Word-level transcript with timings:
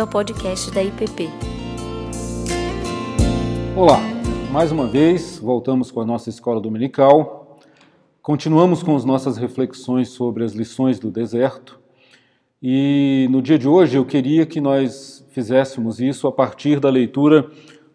bem-vindo 0.00 0.02
ao 0.02 0.06
podcast 0.06 0.70
da 0.70 0.82
IPP. 0.82 1.28
Olá, 3.76 3.98
mais 4.50 4.72
uma 4.72 4.86
vez 4.86 5.38
voltamos 5.38 5.90
com 5.90 6.00
a 6.00 6.06
nossa 6.06 6.30
escola 6.30 6.60
dominical. 6.60 7.58
Continuamos 8.22 8.82
com 8.82 8.96
as 8.96 9.04
nossas 9.04 9.36
reflexões 9.36 10.08
sobre 10.08 10.44
as 10.44 10.52
lições 10.52 10.98
do 10.98 11.10
deserto. 11.10 11.78
E 12.62 13.28
no 13.30 13.42
dia 13.42 13.58
de 13.58 13.68
hoje 13.68 13.96
eu 13.96 14.04
queria 14.04 14.46
que 14.46 14.60
nós 14.60 15.26
fizéssemos 15.30 16.00
isso 16.00 16.26
a 16.26 16.32
partir 16.32 16.80
da 16.80 16.88
leitura 16.88 17.50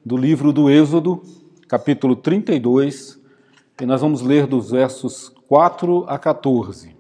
do 0.05 0.16
livro 0.16 0.53
do 0.53 0.70
Êxodo, 0.70 1.23
capítulo 1.67 2.16
32, 2.16 3.20
e 3.81 3.85
nós 3.85 4.02
vamos 4.02 4.22
ler 4.22 4.45
dos 4.45 4.72
versos 4.72 5.30
4 5.48 6.05
a 6.08 6.20
14. 6.20 6.95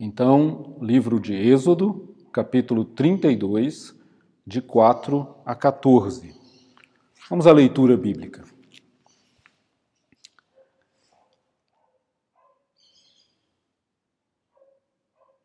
Então, 0.00 0.76
livro 0.80 1.18
de 1.18 1.34
Êxodo, 1.34 2.07
capítulo 2.32 2.84
32, 2.84 3.94
de 4.46 4.60
4 4.60 5.26
a 5.44 5.54
14. 5.54 6.34
Vamos 7.28 7.46
à 7.46 7.52
leitura 7.52 7.96
bíblica. 7.96 8.42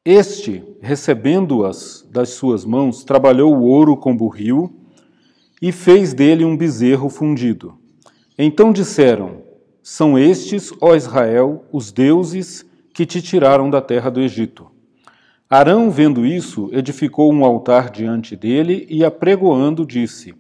Este, 0.06 0.64
recebendo-as 0.82 2.06
das 2.12 2.30
suas 2.30 2.66
mãos, 2.66 3.06
trabalhou 3.06 3.56
o 3.56 3.64
ouro 3.64 3.96
com 3.96 4.16
burril 4.16 4.82
e 5.62 5.72
fez 5.72 6.14
dele 6.14 6.44
um 6.44 6.58
bezerro 6.58 7.08
fundido. 7.08 7.80
Então 8.38 8.74
disseram: 8.74 9.44
São 9.82 10.20
estes, 10.20 10.74
ó 10.82 10.94
Israel, 10.94 11.66
os 11.72 11.92
deuses 11.92 12.66
que 12.94 13.06
te 13.06 13.22
tiraram 13.22 13.70
da 13.70 13.82
terra 13.82 14.10
do 14.10 14.20
Egito. 14.20 14.73
Arão, 15.50 15.92
vendo 15.92 16.26
isso, 16.26 16.70
edificou 16.72 17.32
um 17.32 17.46
altar 17.46 17.90
diante 17.90 18.36
dele 18.36 18.88
e, 18.90 19.04
apregoando, 19.04 19.86
disse: 19.86 20.34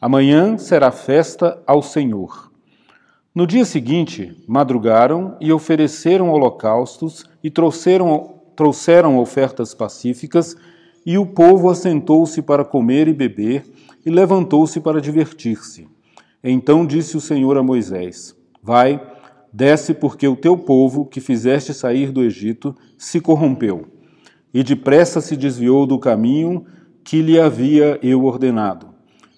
Amanhã 0.00 0.58
será 0.58 0.90
festa 0.90 1.62
ao 1.66 1.82
Senhor. 1.82 2.50
No 3.34 3.46
dia 3.46 3.64
seguinte, 3.64 4.36
madrugaram 4.48 5.36
e 5.40 5.52
ofereceram 5.52 6.30
holocaustos 6.30 7.24
e 7.44 7.50
trouxeram, 7.50 8.40
trouxeram 8.56 9.18
ofertas 9.18 9.74
pacíficas, 9.74 10.56
e 11.04 11.18
o 11.18 11.26
povo 11.26 11.70
assentou-se 11.70 12.42
para 12.42 12.64
comer 12.64 13.08
e 13.08 13.12
beber, 13.12 13.64
e 14.04 14.10
levantou-se 14.10 14.80
para 14.80 15.00
divertir-se. 15.00 15.86
Então 16.42 16.86
disse 16.86 17.16
o 17.16 17.20
Senhor 17.20 17.56
a 17.56 17.62
Moisés: 17.62 18.34
Vai, 18.62 19.00
Desce, 19.56 19.94
porque 19.94 20.28
o 20.28 20.36
teu 20.36 20.54
povo, 20.54 21.06
que 21.06 21.18
fizeste 21.18 21.72
sair 21.72 22.12
do 22.12 22.22
Egito, 22.22 22.76
se 22.98 23.22
corrompeu, 23.22 23.86
e 24.56 24.62
depressa 24.62 25.20
se 25.20 25.36
desviou 25.36 25.86
do 25.86 25.98
caminho 25.98 26.64
que 27.04 27.20
lhe 27.20 27.38
havia 27.38 28.00
eu 28.02 28.24
ordenado. 28.24 28.88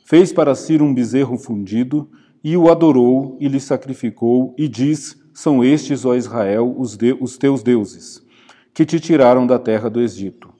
Fez 0.04 0.32
para 0.32 0.54
si 0.54 0.80
um 0.80 0.94
bezerro 0.94 1.36
fundido, 1.36 2.08
e 2.44 2.56
o 2.56 2.70
adorou, 2.70 3.36
e 3.40 3.48
lhe 3.48 3.58
sacrificou, 3.58 4.54
e 4.56 4.68
diz: 4.68 5.20
São 5.34 5.64
estes, 5.64 6.04
ó 6.04 6.14
Israel, 6.14 6.72
os, 6.78 6.96
de, 6.96 7.18
os 7.20 7.36
teus 7.36 7.64
deuses, 7.64 8.24
que 8.72 8.86
te 8.86 9.00
tiraram 9.00 9.44
da 9.44 9.58
terra 9.58 9.90
do 9.90 10.00
Egito. 10.00 10.50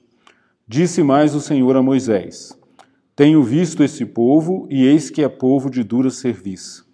Disse 0.67 1.01
mais 1.03 1.33
o 1.33 1.39
Senhor 1.39 1.77
a 1.77 1.81
Moisés: 1.81 2.51
Tenho 3.15 3.41
visto 3.41 3.81
esse 3.81 4.05
povo, 4.05 4.67
e 4.69 4.85
eis 4.85 5.09
que 5.09 5.23
é 5.23 5.29
povo 5.29 5.69
de 5.69 5.85
dura 5.85 6.09
serviço. 6.09 6.85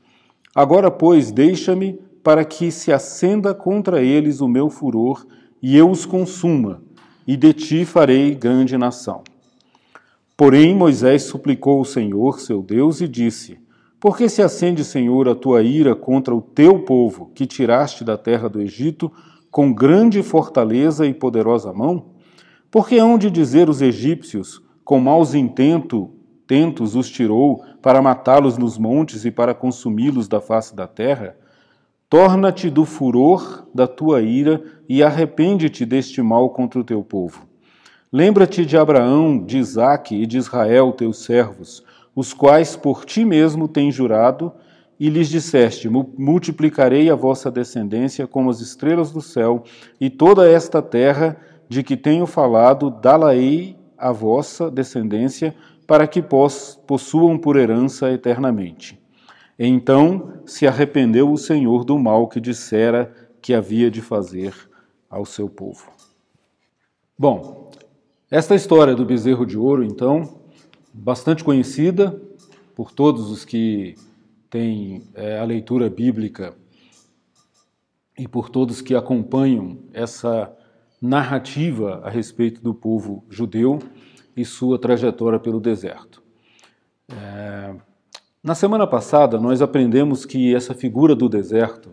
Agora, 0.53 0.91
pois, 0.91 1.31
deixa-me 1.31 1.99
para 2.23 2.45
que 2.45 2.69
se 2.69 2.93
acenda 2.93 3.55
contra 3.55 4.03
eles 4.03 4.39
o 4.39 4.47
meu 4.47 4.69
furor 4.69 5.25
e 5.59 5.75
eu 5.75 5.89
os 5.89 6.05
consuma, 6.05 6.84
e 7.27 7.35
de 7.35 7.53
ti 7.53 7.85
farei 7.85 8.35
grande 8.35 8.77
nação. 8.77 9.23
Porém, 10.37 10.75
Moisés 10.75 11.23
suplicou 11.23 11.79
o 11.79 11.85
Senhor, 11.85 12.39
seu 12.39 12.61
Deus, 12.61 12.99
e 12.99 13.07
disse: 13.07 13.57
Por 13.99 14.17
que 14.17 14.27
se 14.27 14.41
acende, 14.41 14.83
Senhor, 14.83 15.29
a 15.29 15.35
tua 15.35 15.63
ira 15.63 15.95
contra 15.95 16.35
o 16.35 16.41
teu 16.41 16.79
povo, 16.79 17.31
que 17.33 17.45
tiraste 17.45 18.03
da 18.03 18.17
terra 18.17 18.49
do 18.49 18.61
Egito, 18.61 19.11
com 19.49 19.73
grande 19.73 20.21
fortaleza 20.21 21.05
e 21.05 21.13
poderosa 21.13 21.71
mão? 21.71 22.07
Porque 22.69 22.97
hão 22.97 23.17
de 23.17 23.31
dizer 23.31 23.69
os 23.69 23.81
egípcios, 23.81 24.61
com 24.83 24.99
maus 24.99 25.33
intento, 25.33 26.11
tentos 26.45 26.95
os 26.95 27.09
tirou 27.09 27.63
para 27.81 28.01
matá-los 28.01 28.57
nos 28.57 28.77
montes 28.77 29.23
e 29.23 29.31
para 29.31 29.53
consumi-los 29.53 30.27
da 30.27 30.41
face 30.41 30.75
da 30.75 30.85
terra? 30.85 31.37
Torna-te 32.17 32.69
do 32.69 32.85
furor 32.85 33.67
da 33.75 33.87
tua 33.87 34.21
ira 34.21 34.63
e 34.87 35.03
arrepende-te 35.03 35.85
deste 35.85 36.21
mal 36.21 36.49
contra 36.49 36.79
o 36.79 36.83
teu 36.85 37.03
povo. 37.03 37.45
Lembra-te 38.09 38.65
de 38.65 38.77
Abraão, 38.77 39.37
de 39.37 39.57
Isaque 39.57 40.15
e 40.15 40.25
de 40.25 40.37
Israel, 40.37 40.93
teus 40.93 41.25
servos, 41.25 41.83
os 42.15 42.33
quais 42.33 42.77
por 42.77 43.03
ti 43.03 43.25
mesmo 43.25 43.67
tens 43.67 43.93
jurado, 43.93 44.53
e 44.97 45.09
lhes 45.09 45.27
disseste: 45.27 45.89
Multiplicarei 45.89 47.09
a 47.09 47.15
vossa 47.15 47.51
descendência 47.51 48.25
como 48.25 48.49
as 48.49 48.61
estrelas 48.61 49.11
do 49.11 49.19
céu, 49.21 49.65
e 49.99 50.09
toda 50.09 50.49
esta 50.49 50.81
terra 50.81 51.35
de 51.67 51.83
que 51.83 51.97
tenho 51.97 52.25
falado, 52.25 52.89
dá-la-ei 52.89 53.75
a 53.97 54.13
vossa 54.13 54.71
descendência, 54.71 55.53
para 55.85 56.07
que 56.07 56.23
possuam 56.87 57.37
por 57.37 57.57
herança 57.57 58.09
eternamente. 58.09 59.03
Então 59.57 60.41
se 60.45 60.67
arrependeu 60.67 61.31
o 61.31 61.37
Senhor 61.37 61.85
do 61.85 61.97
mal 61.97 62.27
que 62.27 62.41
dissera 62.41 63.13
que 63.41 63.53
havia 63.53 63.89
de 63.89 64.01
fazer 64.01 64.53
ao 65.09 65.25
seu 65.25 65.47
povo. 65.47 65.91
Bom, 67.17 67.71
esta 68.29 68.55
história 68.55 68.95
do 68.95 69.05
bezerro 69.05 69.45
de 69.45 69.57
ouro, 69.57 69.83
então, 69.83 70.41
bastante 70.93 71.43
conhecida 71.43 72.19
por 72.75 72.91
todos 72.91 73.31
os 73.31 73.45
que 73.45 73.95
têm 74.49 75.07
é, 75.13 75.39
a 75.39 75.43
leitura 75.45 75.89
bíblica 75.89 76.53
e 78.17 78.27
por 78.27 78.49
todos 78.49 78.81
que 78.81 78.95
acompanham 78.95 79.79
essa 79.93 80.53
narrativa 81.01 82.01
a 82.03 82.09
respeito 82.09 82.61
do 82.61 82.73
povo 82.73 83.23
judeu 83.29 83.79
e 84.35 84.43
sua 84.43 84.79
trajetória 84.79 85.39
pelo 85.39 85.59
deserto. 85.59 86.23
É, 87.09 87.75
na 88.45 88.53
semana 88.53 88.85
passada, 88.85 89.39
nós 89.39 89.59
aprendemos 89.59 90.23
que 90.23 90.53
essa 90.53 90.75
figura 90.75 91.15
do 91.15 91.27
deserto, 91.27 91.89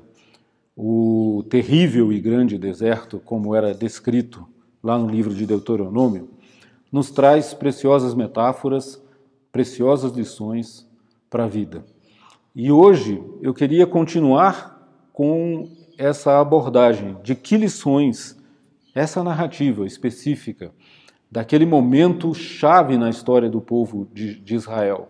o 0.77 1.43
terrível 1.49 2.13
e 2.13 2.21
grande 2.21 2.59
deserto, 2.59 3.19
como 3.25 3.55
era 3.55 3.73
descrito 3.73 4.47
lá 4.83 4.99
no 4.99 5.09
livro 5.09 5.35
de 5.35 5.47
Deuteronômio, 5.47 6.29
nos 6.93 7.11
traz 7.11 7.55
preciosas 7.55 8.13
metáforas, 8.13 9.03
preciosas 9.51 10.13
lições 10.13 10.87
para 11.31 11.45
a 11.45 11.49
vida. 11.49 11.87
E 12.55 12.71
hoje 12.71 13.23
eu 13.41 13.55
queria 13.55 13.87
continuar 13.87 14.79
com 15.11 15.71
essa 15.97 16.39
abordagem 16.39 17.17
de 17.23 17.35
que 17.35 17.57
lições 17.57 18.39
essa 18.95 19.25
narrativa 19.25 19.87
específica 19.87 20.71
daquele 21.31 21.65
momento 21.65 22.35
chave 22.35 22.99
na 22.99 23.09
história 23.09 23.49
do 23.49 23.63
povo 23.63 24.07
de, 24.13 24.35
de 24.35 24.55
Israel, 24.55 25.09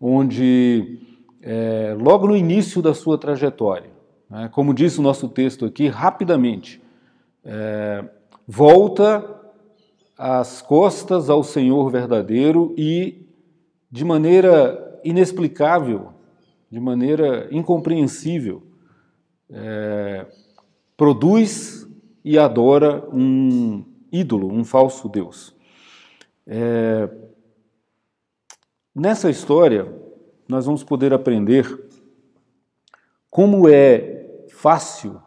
onde, 0.00 0.98
é, 1.42 1.94
logo 2.00 2.26
no 2.26 2.36
início 2.36 2.80
da 2.80 2.94
sua 2.94 3.18
trajetória, 3.18 3.90
né, 4.30 4.48
como 4.50 4.72
diz 4.72 4.96
o 4.96 5.02
nosso 5.02 5.28
texto 5.28 5.66
aqui, 5.66 5.88
rapidamente, 5.88 6.80
é, 7.44 8.08
volta 8.46 9.38
as 10.16 10.62
costas 10.62 11.28
ao 11.28 11.42
Senhor 11.42 11.90
verdadeiro 11.90 12.74
e, 12.78 13.26
de 13.90 14.04
maneira 14.04 15.00
inexplicável, 15.04 16.12
de 16.70 16.80
maneira 16.80 17.48
incompreensível, 17.50 18.62
é, 19.50 20.26
produz 20.96 21.86
e 22.24 22.38
adora 22.38 23.06
um 23.12 23.84
ídolo, 24.12 24.52
um 24.52 24.64
falso 24.64 25.08
Deus. 25.08 25.54
É, 26.46 27.08
Nessa 28.94 29.30
história, 29.30 29.86
nós 30.50 30.66
vamos 30.66 30.82
poder 30.82 31.14
aprender 31.14 31.64
como 33.30 33.68
é 33.68 34.44
fácil 34.48 35.22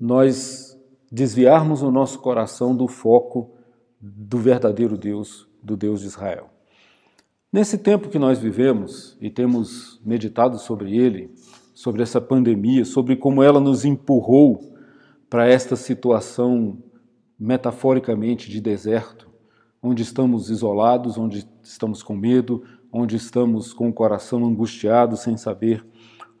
nós 0.00 0.80
desviarmos 1.12 1.82
o 1.82 1.90
nosso 1.90 2.18
coração 2.20 2.74
do 2.74 2.88
foco 2.88 3.54
do 4.00 4.38
verdadeiro 4.38 4.96
Deus, 4.96 5.46
do 5.62 5.76
Deus 5.76 6.00
de 6.00 6.06
Israel. 6.06 6.48
Nesse 7.52 7.76
tempo 7.76 8.08
que 8.08 8.18
nós 8.18 8.38
vivemos 8.38 9.14
e 9.20 9.28
temos 9.28 10.00
meditado 10.02 10.58
sobre 10.58 10.96
ele, 10.96 11.34
sobre 11.74 12.02
essa 12.02 12.20
pandemia, 12.20 12.86
sobre 12.86 13.16
como 13.16 13.42
ela 13.42 13.60
nos 13.60 13.84
empurrou 13.84 14.74
para 15.28 15.46
esta 15.46 15.76
situação 15.76 16.78
metaforicamente 17.38 18.50
de 18.50 18.58
deserto, 18.58 19.28
onde 19.82 20.02
estamos 20.02 20.48
isolados, 20.48 21.18
onde 21.18 21.46
estamos 21.62 22.02
com 22.02 22.16
medo, 22.16 22.64
onde 22.96 23.16
estamos 23.16 23.72
com 23.72 23.88
o 23.88 23.92
coração 23.92 24.46
angustiado, 24.46 25.16
sem 25.16 25.36
saber 25.36 25.84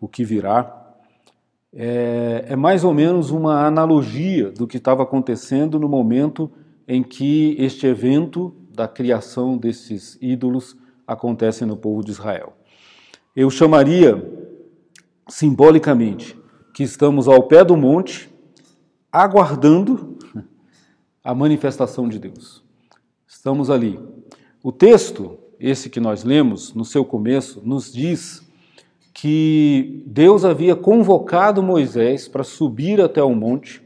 o 0.00 0.06
que 0.06 0.24
virá. 0.24 0.94
É, 1.72 2.44
é 2.50 2.56
mais 2.56 2.84
ou 2.84 2.94
menos 2.94 3.32
uma 3.32 3.66
analogia 3.66 4.52
do 4.52 4.64
que 4.64 4.76
estava 4.76 5.02
acontecendo 5.02 5.80
no 5.80 5.88
momento 5.88 6.48
em 6.86 7.02
que 7.02 7.56
este 7.58 7.88
evento 7.88 8.54
da 8.72 8.86
criação 8.86 9.58
desses 9.58 10.16
ídolos 10.22 10.76
acontece 11.04 11.64
no 11.66 11.76
povo 11.76 12.04
de 12.04 12.12
Israel. 12.12 12.52
Eu 13.34 13.50
chamaria 13.50 14.32
simbolicamente 15.28 16.38
que 16.72 16.84
estamos 16.84 17.26
ao 17.26 17.48
pé 17.48 17.64
do 17.64 17.76
monte, 17.76 18.32
aguardando 19.10 20.16
a 21.24 21.34
manifestação 21.34 22.08
de 22.08 22.20
Deus. 22.20 22.62
Estamos 23.26 23.70
ali. 23.70 23.98
O 24.62 24.70
texto, 24.70 25.38
esse 25.64 25.88
que 25.88 25.98
nós 25.98 26.24
lemos 26.24 26.74
no 26.74 26.84
seu 26.84 27.04
começo, 27.04 27.62
nos 27.64 27.90
diz 27.90 28.46
que 29.14 30.02
Deus 30.06 30.44
havia 30.44 30.76
convocado 30.76 31.62
Moisés 31.62 32.28
para 32.28 32.44
subir 32.44 33.00
até 33.00 33.22
o 33.22 33.34
monte, 33.34 33.82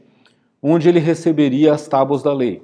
onde 0.61 0.89
ele 0.89 0.99
receberia 0.99 1.73
as 1.73 1.87
tábuas 1.87 2.21
da 2.21 2.33
lei, 2.33 2.61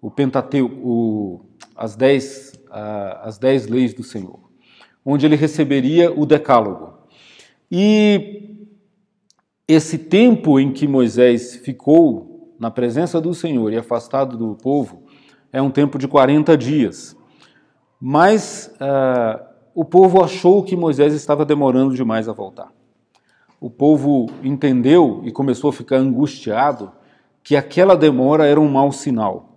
o 0.00 0.10
Pentateuco, 0.10 1.44
as 1.74 1.94
dez, 1.96 2.58
as 2.70 3.36
dez 3.36 3.66
leis 3.66 3.92
do 3.92 4.02
Senhor, 4.02 4.38
onde 5.04 5.26
ele 5.26 5.36
receberia 5.36 6.10
o 6.10 6.24
decálogo. 6.24 6.94
E 7.70 8.56
esse 9.68 9.98
tempo 9.98 10.58
em 10.58 10.72
que 10.72 10.88
Moisés 10.88 11.56
ficou 11.56 12.54
na 12.58 12.70
presença 12.70 13.20
do 13.20 13.34
Senhor 13.34 13.70
e 13.72 13.76
afastado 13.76 14.38
do 14.38 14.54
povo 14.54 15.02
é 15.52 15.60
um 15.60 15.70
tempo 15.70 15.98
de 15.98 16.08
40 16.08 16.56
dias. 16.56 17.16
Mas 18.00 18.72
uh, 18.74 19.42
o 19.74 19.84
povo 19.84 20.22
achou 20.22 20.62
que 20.62 20.76
Moisés 20.76 21.14
estava 21.14 21.44
demorando 21.44 21.94
demais 21.94 22.28
a 22.28 22.32
voltar. 22.32 22.72
O 23.60 23.70
povo 23.70 24.26
entendeu 24.42 25.20
e 25.24 25.32
começou 25.32 25.70
a 25.70 25.72
ficar 25.72 25.96
angustiado 25.96 26.92
que 27.42 27.56
aquela 27.56 27.96
demora 27.96 28.46
era 28.46 28.60
um 28.60 28.68
mau 28.68 28.92
sinal. 28.92 29.56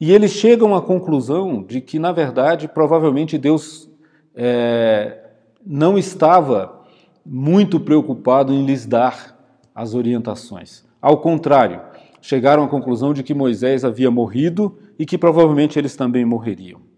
E 0.00 0.12
eles 0.12 0.30
chegam 0.30 0.74
à 0.74 0.80
conclusão 0.80 1.62
de 1.62 1.80
que, 1.80 1.98
na 1.98 2.12
verdade, 2.12 2.68
provavelmente 2.68 3.36
Deus 3.36 3.90
é, 4.34 5.30
não 5.64 5.98
estava 5.98 6.80
muito 7.24 7.78
preocupado 7.78 8.52
em 8.52 8.64
lhes 8.64 8.86
dar 8.86 9.36
as 9.74 9.94
orientações. 9.94 10.84
Ao 11.00 11.18
contrário, 11.18 11.80
chegaram 12.20 12.64
à 12.64 12.68
conclusão 12.68 13.12
de 13.12 13.22
que 13.22 13.34
Moisés 13.34 13.84
havia 13.84 14.10
morrido 14.10 14.78
e 14.98 15.04
que 15.04 15.18
provavelmente 15.18 15.78
eles 15.78 15.96
também 15.96 16.24
morreriam. 16.24 16.89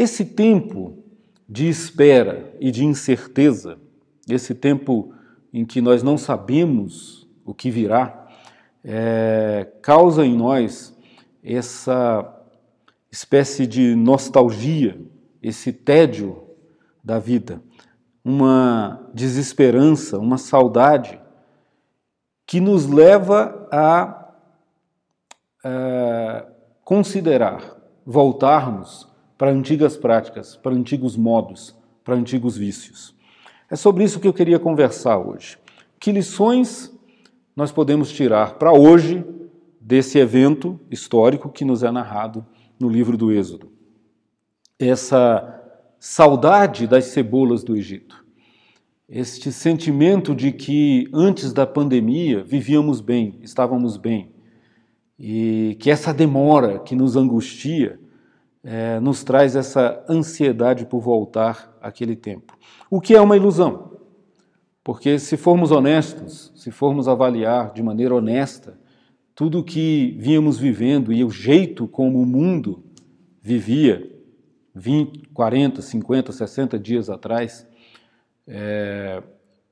Esse 0.00 0.24
tempo 0.24 1.04
de 1.46 1.68
espera 1.68 2.56
e 2.58 2.70
de 2.70 2.86
incerteza, 2.86 3.78
esse 4.26 4.54
tempo 4.54 5.12
em 5.52 5.62
que 5.62 5.82
nós 5.82 6.02
não 6.02 6.16
sabemos 6.16 7.28
o 7.44 7.52
que 7.52 7.70
virá, 7.70 8.26
é, 8.82 9.70
causa 9.82 10.24
em 10.24 10.34
nós 10.34 10.98
essa 11.44 12.34
espécie 13.12 13.66
de 13.66 13.94
nostalgia, 13.94 14.98
esse 15.42 15.70
tédio 15.70 16.44
da 17.04 17.18
vida, 17.18 17.62
uma 18.24 19.06
desesperança, 19.12 20.18
uma 20.18 20.38
saudade 20.38 21.20
que 22.46 22.58
nos 22.58 22.86
leva 22.86 23.68
a, 23.70 24.32
a 25.62 26.46
considerar, 26.86 27.76
voltarmos 28.06 29.09
para 29.40 29.52
antigas 29.52 29.96
práticas, 29.96 30.54
para 30.54 30.74
antigos 30.74 31.16
modos, 31.16 31.74
para 32.04 32.14
antigos 32.14 32.58
vícios. 32.58 33.14
É 33.70 33.74
sobre 33.74 34.04
isso 34.04 34.20
que 34.20 34.28
eu 34.28 34.34
queria 34.34 34.58
conversar 34.58 35.16
hoje. 35.16 35.56
Que 35.98 36.12
lições 36.12 36.94
nós 37.56 37.72
podemos 37.72 38.12
tirar 38.12 38.58
para 38.58 38.70
hoje 38.70 39.24
desse 39.80 40.18
evento 40.18 40.78
histórico 40.90 41.48
que 41.48 41.64
nos 41.64 41.82
é 41.82 41.90
narrado 41.90 42.44
no 42.78 42.86
livro 42.86 43.16
do 43.16 43.32
Êxodo? 43.32 43.72
Essa 44.78 45.58
saudade 45.98 46.86
das 46.86 47.06
cebolas 47.06 47.64
do 47.64 47.74
Egito. 47.74 48.22
Este 49.08 49.50
sentimento 49.50 50.34
de 50.34 50.52
que 50.52 51.08
antes 51.14 51.54
da 51.54 51.66
pandemia 51.66 52.44
vivíamos 52.44 53.00
bem, 53.00 53.38
estávamos 53.40 53.96
bem, 53.96 54.32
e 55.18 55.78
que 55.80 55.90
essa 55.90 56.12
demora 56.12 56.78
que 56.78 56.94
nos 56.94 57.16
angustia 57.16 57.98
é, 58.62 59.00
nos 59.00 59.24
traz 59.24 59.56
essa 59.56 60.04
ansiedade 60.08 60.86
por 60.86 61.00
voltar 61.00 61.76
àquele 61.80 62.14
tempo. 62.14 62.56
O 62.90 63.00
que 63.00 63.14
é 63.14 63.20
uma 63.20 63.36
ilusão? 63.36 63.98
Porque 64.82 65.18
se 65.18 65.36
formos 65.36 65.70
honestos, 65.70 66.52
se 66.54 66.70
formos 66.70 67.08
avaliar 67.08 67.72
de 67.72 67.82
maneira 67.82 68.14
honesta 68.14 68.78
tudo 69.34 69.60
o 69.60 69.64
que 69.64 70.16
vínhamos 70.18 70.58
vivendo 70.58 71.12
e 71.12 71.24
o 71.24 71.30
jeito 71.30 71.88
como 71.88 72.20
o 72.20 72.26
mundo 72.26 72.82
vivia 73.40 74.06
20, 74.74 75.28
40, 75.28 75.80
50, 75.80 76.32
60 76.32 76.78
dias 76.78 77.08
atrás, 77.08 77.66
é, 78.46 79.22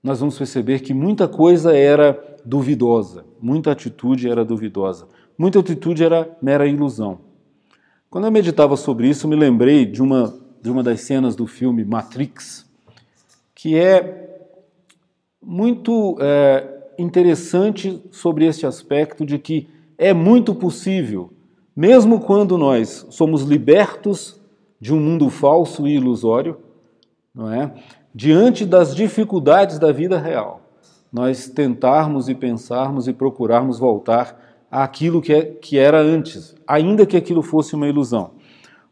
nós 0.02 0.20
vamos 0.20 0.38
perceber 0.38 0.80
que 0.80 0.94
muita 0.94 1.28
coisa 1.28 1.76
era 1.76 2.18
duvidosa, 2.44 3.24
muita 3.40 3.72
atitude 3.72 4.28
era 4.28 4.44
duvidosa, 4.44 5.08
muita 5.36 5.58
atitude 5.58 6.02
era 6.02 6.36
mera 6.40 6.66
ilusão. 6.66 7.27
Quando 8.10 8.24
eu 8.24 8.30
meditava 8.30 8.74
sobre 8.74 9.06
isso, 9.06 9.28
me 9.28 9.36
lembrei 9.36 9.84
de 9.84 10.02
uma, 10.02 10.34
de 10.62 10.70
uma 10.70 10.82
das 10.82 11.02
cenas 11.02 11.36
do 11.36 11.46
filme 11.46 11.84
Matrix, 11.84 12.64
que 13.54 13.76
é 13.76 14.46
muito 15.42 16.16
é, 16.18 16.92
interessante 16.98 18.02
sobre 18.10 18.46
este 18.46 18.66
aspecto 18.66 19.26
de 19.26 19.38
que 19.38 19.68
é 19.98 20.14
muito 20.14 20.54
possível, 20.54 21.30
mesmo 21.76 22.20
quando 22.20 22.56
nós 22.56 23.06
somos 23.10 23.42
libertos 23.42 24.40
de 24.80 24.94
um 24.94 25.00
mundo 25.00 25.28
falso 25.28 25.86
e 25.86 25.96
ilusório, 25.96 26.56
não 27.34 27.52
é? 27.52 27.74
diante 28.14 28.64
das 28.64 28.96
dificuldades 28.96 29.78
da 29.78 29.92
vida 29.92 30.18
real, 30.18 30.62
nós 31.12 31.46
tentarmos 31.46 32.26
e 32.30 32.34
pensarmos 32.34 33.06
e 33.06 33.12
procurarmos 33.12 33.78
voltar 33.78 34.47
àquilo 34.70 35.20
que, 35.20 35.32
é, 35.32 35.44
que 35.44 35.78
era 35.78 36.00
antes, 36.00 36.54
ainda 36.66 37.06
que 37.06 37.16
aquilo 37.16 37.42
fosse 37.42 37.74
uma 37.74 37.88
ilusão. 37.88 38.32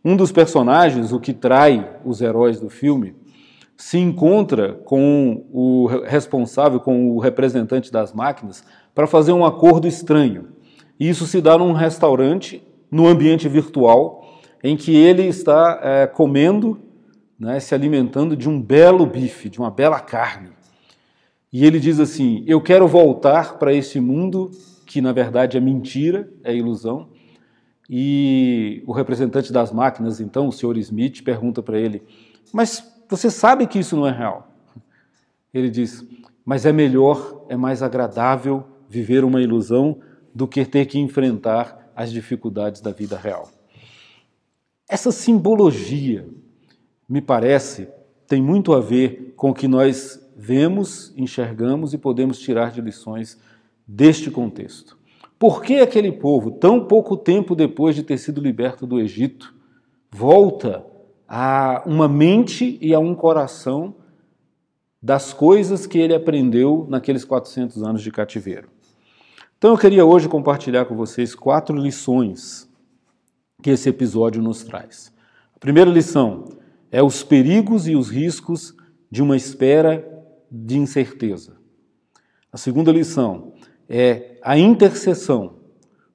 Um 0.05 0.17
dos 0.17 0.31
personagens, 0.33 1.13
o 1.13 1.21
que 1.21 1.33
trai 1.33 1.99
os 2.05 2.21
heróis 2.21 2.61
do 2.61 2.71
filme, 2.71 3.15
se 3.77 3.99
encontra 3.99 4.73
com 4.85 5.45
o 5.53 5.87
responsável, 6.07 6.81
com 6.81 7.11
o 7.11 7.19
representante 7.19 7.93
das 7.93 8.13
máquinas, 8.13 8.65
para 8.95 9.07
fazer 9.07 9.33
um 9.33 9.45
acordo 9.45 9.87
estranho. 9.87 10.49
E 10.99 11.09
isso 11.09 11.27
se 11.27 11.41
dá 11.41 11.59
num 11.59 11.73
restaurante, 11.73 12.63
no 12.91 13.07
ambiente 13.07 13.49
virtual, 13.49 14.41
em 14.65 14.77
que 14.77 14.97
ele 14.97 15.25
está 15.25 15.81
é, 15.83 16.07
comendo, 16.07 16.81
né, 17.39 17.61
se 17.61 17.75
alimentando 17.75 18.35
de 18.35 18.49
um 18.49 18.61
belo 18.61 19.05
bife, 19.05 19.51
de 19.51 19.59
uma 19.59 19.71
bela 19.71 20.01
carne. 20.01 20.51
E 21.53 21.67
ele 21.67 21.79
diz 21.79 22.01
assim: 22.01 22.43
Eu 22.47 22.61
quero 22.61 22.89
voltar 22.89 23.59
para 23.59 23.75
esse 23.75 24.01
mundo 24.01 24.51
que 24.87 25.01
na 25.01 25.13
verdade 25.13 25.57
é 25.57 25.61
mentira, 25.61 26.33
é 26.43 26.55
ilusão. 26.55 27.09
E 27.89 28.83
o 28.87 28.93
representante 28.93 29.53
das 29.53 29.73
máquinas, 29.73 30.21
então, 30.21 30.49
o 30.49 30.53
senhor 30.53 30.77
Smith, 30.79 31.23
pergunta 31.23 31.63
para 31.63 31.79
ele: 31.79 32.03
Mas 32.53 32.83
você 33.09 33.31
sabe 33.31 33.67
que 33.67 33.79
isso 33.79 33.97
não 33.97 34.07
é 34.07 34.11
real? 34.11 34.51
Ele 35.53 35.69
diz: 35.69 36.05
Mas 36.45 36.65
é 36.65 36.73
melhor, 36.73 37.45
é 37.49 37.57
mais 37.57 37.83
agradável 37.83 38.65
viver 38.89 39.25
uma 39.25 39.41
ilusão 39.41 40.01
do 40.35 40.47
que 40.47 40.65
ter 40.65 40.87
que 40.87 40.99
enfrentar 40.99 41.91
as 41.95 42.13
dificuldades 42.13 42.81
da 42.81 42.93
vida 42.93 43.17
real. 43.17 43.51
Essa 44.89 45.11
simbologia, 45.11 46.29
me 47.09 47.21
parece, 47.21 47.89
tem 48.27 48.43
muito 48.43 48.73
a 48.75 48.81
ver 48.81 49.35
com 49.37 49.51
o 49.51 49.55
que 49.55 49.67
nós 49.67 50.21
vemos, 50.37 51.13
enxergamos 51.17 51.95
e 51.95 51.99
podemos 51.99 52.39
tirar 52.39 52.71
de 52.71 52.81
lições 52.81 53.41
deste 53.87 54.31
contexto. 54.31 54.99
Por 55.39 55.63
que 55.63 55.81
aquele 55.81 56.11
povo, 56.11 56.51
tão 56.51 56.85
pouco 56.87 57.17
tempo 57.17 57.55
depois 57.55 57.95
de 57.95 58.03
ter 58.03 58.19
sido 58.19 58.41
liberto 58.41 58.87
do 58.87 58.99
Egito, 58.99 59.55
volta 60.11 60.85
a 61.29 61.83
uma 61.87 62.09
mente 62.09 62.79
e 62.81 62.95
a 62.95 62.99
um 62.99 63.15
coração 63.15 63.95
das 65.03 65.33
coisas 65.33 65.87
que 65.87 65.99
ele 65.99 66.15
aprendeu 66.15 66.87
naqueles 66.89 67.25
400 67.25 67.83
anos 67.83 68.03
de 68.03 68.11
cativeiro? 68.11 68.69
Então 69.59 69.71
eu 69.71 69.79
queria 69.79 70.05
hoje 70.05 70.29
compartilhar 70.29 70.87
com 70.87 70.97
vocês 70.97 71.35
quatro 71.35 71.77
lições 71.77 72.69
que 73.63 73.71
esse 73.71 73.89
episódio 73.89 74.43
nos 74.43 74.65
traz. 74.65 75.13
A 75.55 75.59
primeira 75.59 75.91
lição 75.91 76.45
é 76.91 77.03
os 77.03 77.23
perigos 77.23 77.89
e 77.89 77.97
os 77.97 78.11
riscos 78.11 78.75
de 79.11 79.23
uma 79.23 79.37
espera 79.37 80.07
de 80.51 80.79
incerteza. 80.79 81.57
A 82.53 82.57
segunda 82.57 82.93
lição 82.93 83.53
é 83.89 84.39
a 84.43 84.59
intercessão 84.59 85.57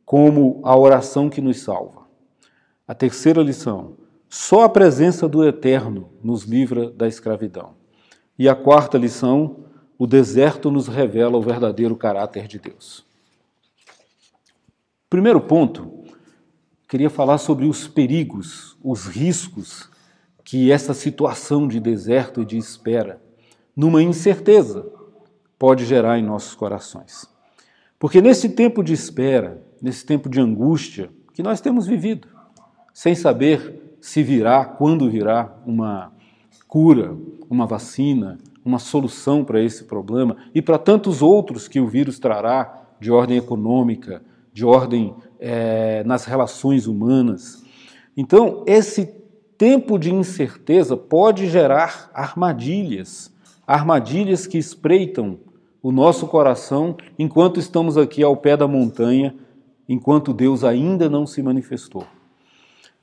como 0.06 0.60
a 0.64 0.78
oração 0.78 1.30
que 1.30 1.42
nos 1.42 1.62
salva. 1.62 2.02
A 2.88 2.94
terceira 2.94 3.42
lição, 3.42 3.96
só 4.30 4.64
a 4.64 4.70
presença 4.70 5.28
do 5.28 5.46
Eterno 5.46 6.10
nos 6.24 6.44
livra 6.44 6.90
da 6.90 7.08
escravidão. 7.08 7.74
E 8.38 8.50
a 8.50 8.56
quarta 8.56 8.98
lição, 8.98 9.66
o 9.98 10.08
deserto 10.08 10.72
nos 10.72 10.88
revela 10.88 11.38
o 11.38 11.42
verdadeiro 11.42 11.96
caráter 11.96 12.48
de 12.48 12.60
Deus. 12.60 13.06
Primeiro 15.10 15.40
ponto 15.40 16.04
queria 16.90 17.10
falar 17.10 17.38
sobre 17.38 17.66
os 17.66 17.88
perigos, 17.88 18.78
os 18.84 19.06
riscos 19.06 19.90
que 20.44 20.72
essa 20.72 20.94
situação 20.94 21.66
de 21.68 21.80
deserto 21.80 22.42
e 22.42 22.46
de 22.46 22.58
espera, 22.58 23.22
numa 23.74 24.04
incerteza, 24.04 24.86
pode 25.58 25.86
gerar 25.86 26.20
em 26.20 26.24
nossos 26.24 26.56
corações. 26.56 27.31
Porque 28.02 28.20
nesse 28.20 28.50
tempo 28.50 28.84
de 28.84 28.94
espera, 28.94 29.62
nesse 29.80 30.04
tempo 30.04 30.28
de 30.28 30.42
angústia 30.42 31.12
que 31.36 31.44
nós 31.44 31.62
temos 31.62 31.86
vivido, 31.86 32.28
sem 32.92 33.14
saber 33.14 33.96
se 34.02 34.24
virá, 34.24 34.66
quando 34.66 35.08
virá 35.08 35.56
uma 35.68 36.12
cura, 36.68 37.16
uma 37.48 37.68
vacina, 37.68 38.40
uma 38.66 38.80
solução 38.80 39.46
para 39.46 39.62
esse 39.62 39.84
problema 39.84 40.36
e 40.52 40.64
para 40.64 40.80
tantos 40.80 41.22
outros 41.22 41.68
que 41.68 41.80
o 41.80 41.88
vírus 41.88 42.18
trará 42.18 42.88
de 43.00 43.12
ordem 43.12 43.38
econômica, 43.38 44.24
de 44.52 44.66
ordem 44.66 45.14
é, 45.40 46.04
nas 46.04 46.26
relações 46.26 46.88
humanas. 46.88 47.64
Então, 48.18 48.64
esse 48.66 49.14
tempo 49.60 50.00
de 50.00 50.12
incerteza 50.12 50.98
pode 50.98 51.48
gerar 51.48 52.10
armadilhas, 52.16 53.32
armadilhas 53.68 54.48
que 54.48 54.58
espreitam 54.58 55.38
o 55.82 55.92
nosso 55.92 56.28
coração 56.28 56.96
enquanto 57.18 57.60
estamos 57.60 57.98
aqui 57.98 58.22
ao 58.22 58.38
pé 58.38 58.56
da 58.56 58.68
montanha, 58.68 59.36
enquanto 59.88 60.34
Deus 60.34 60.64
ainda 60.64 61.10
não 61.10 61.26
se 61.26 61.42
manifestou. 61.42 62.06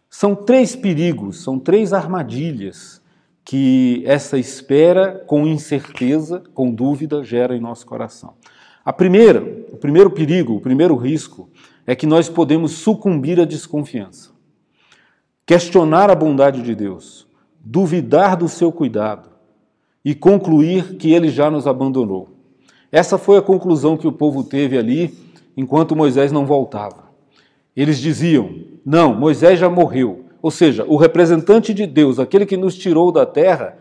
São 0.08 0.35
três 0.35 0.75
perigos, 0.75 1.42
são 1.42 1.58
três 1.58 1.92
armadilhas 1.92 3.02
que 3.44 4.02
essa 4.06 4.38
espera 4.38 5.25
com 5.26 5.47
incerteza, 5.47 6.42
com 6.54 6.70
dúvida, 6.70 7.23
gera 7.23 7.56
em 7.56 7.61
nosso 7.61 7.87
coração. 7.87 8.35
A 8.85 8.92
primeira, 8.92 9.42
o 9.73 9.76
primeiro 9.76 10.11
perigo, 10.11 10.54
o 10.54 10.61
primeiro 10.61 10.97
risco 10.97 11.49
é 11.87 11.94
que 11.94 12.06
nós 12.06 12.28
podemos 12.28 12.73
sucumbir 12.73 13.40
à 13.40 13.44
desconfiança, 13.44 14.30
questionar 15.44 16.11
a 16.11 16.14
bondade 16.14 16.62
de 16.62 16.75
Deus, 16.75 17.26
duvidar 17.58 18.37
do 18.37 18.49
seu 18.49 18.70
cuidado 18.70 19.30
e 20.04 20.14
concluir 20.14 20.97
que 20.97 21.12
ele 21.12 21.28
já 21.28 21.50
nos 21.50 21.66
abandonou. 21.66 22.38
Essa 22.90 23.18
foi 23.18 23.37
a 23.37 23.42
conclusão 23.42 23.97
que 23.97 24.07
o 24.07 24.12
povo 24.12 24.42
teve 24.42 24.78
ali 24.78 25.16
enquanto 25.57 25.97
Moisés 25.97 26.33
não 26.33 26.47
voltava. 26.47 27.09
Eles 27.76 27.99
diziam: 27.99 28.54
Não, 28.85 29.14
Moisés 29.14 29.59
já 29.59 29.68
morreu. 29.68 30.25
Ou 30.40 30.50
seja, 30.50 30.85
o 30.85 30.97
representante 30.97 31.75
de 31.75 31.87
Deus, 31.87 32.18
aquele 32.18 32.47
que 32.47 32.57
nos 32.57 32.76
tirou 32.76 33.11
da 33.11 33.26
terra, 33.26 33.76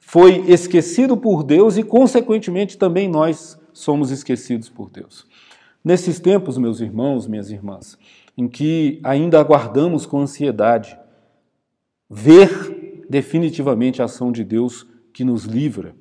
foi 0.00 0.44
esquecido 0.48 1.16
por 1.16 1.42
Deus 1.42 1.76
e, 1.76 1.82
consequentemente, 1.82 2.76
também 2.76 3.08
nós 3.08 3.58
somos 3.72 4.10
esquecidos 4.10 4.68
por 4.68 4.90
Deus. 4.90 5.26
Nesses 5.84 6.18
tempos, 6.18 6.58
meus 6.58 6.80
irmãos, 6.80 7.26
minhas 7.26 7.50
irmãs, 7.50 7.96
em 8.36 8.48
que 8.48 9.00
ainda 9.04 9.38
aguardamos 9.38 10.04
com 10.04 10.20
ansiedade 10.20 10.98
ver 12.08 13.04
definitivamente 13.08 14.02
a 14.02 14.06
ação 14.06 14.32
de 14.32 14.44
Deus 14.44 14.86
que 15.12 15.24
nos 15.24 15.44
livra, 15.44 15.94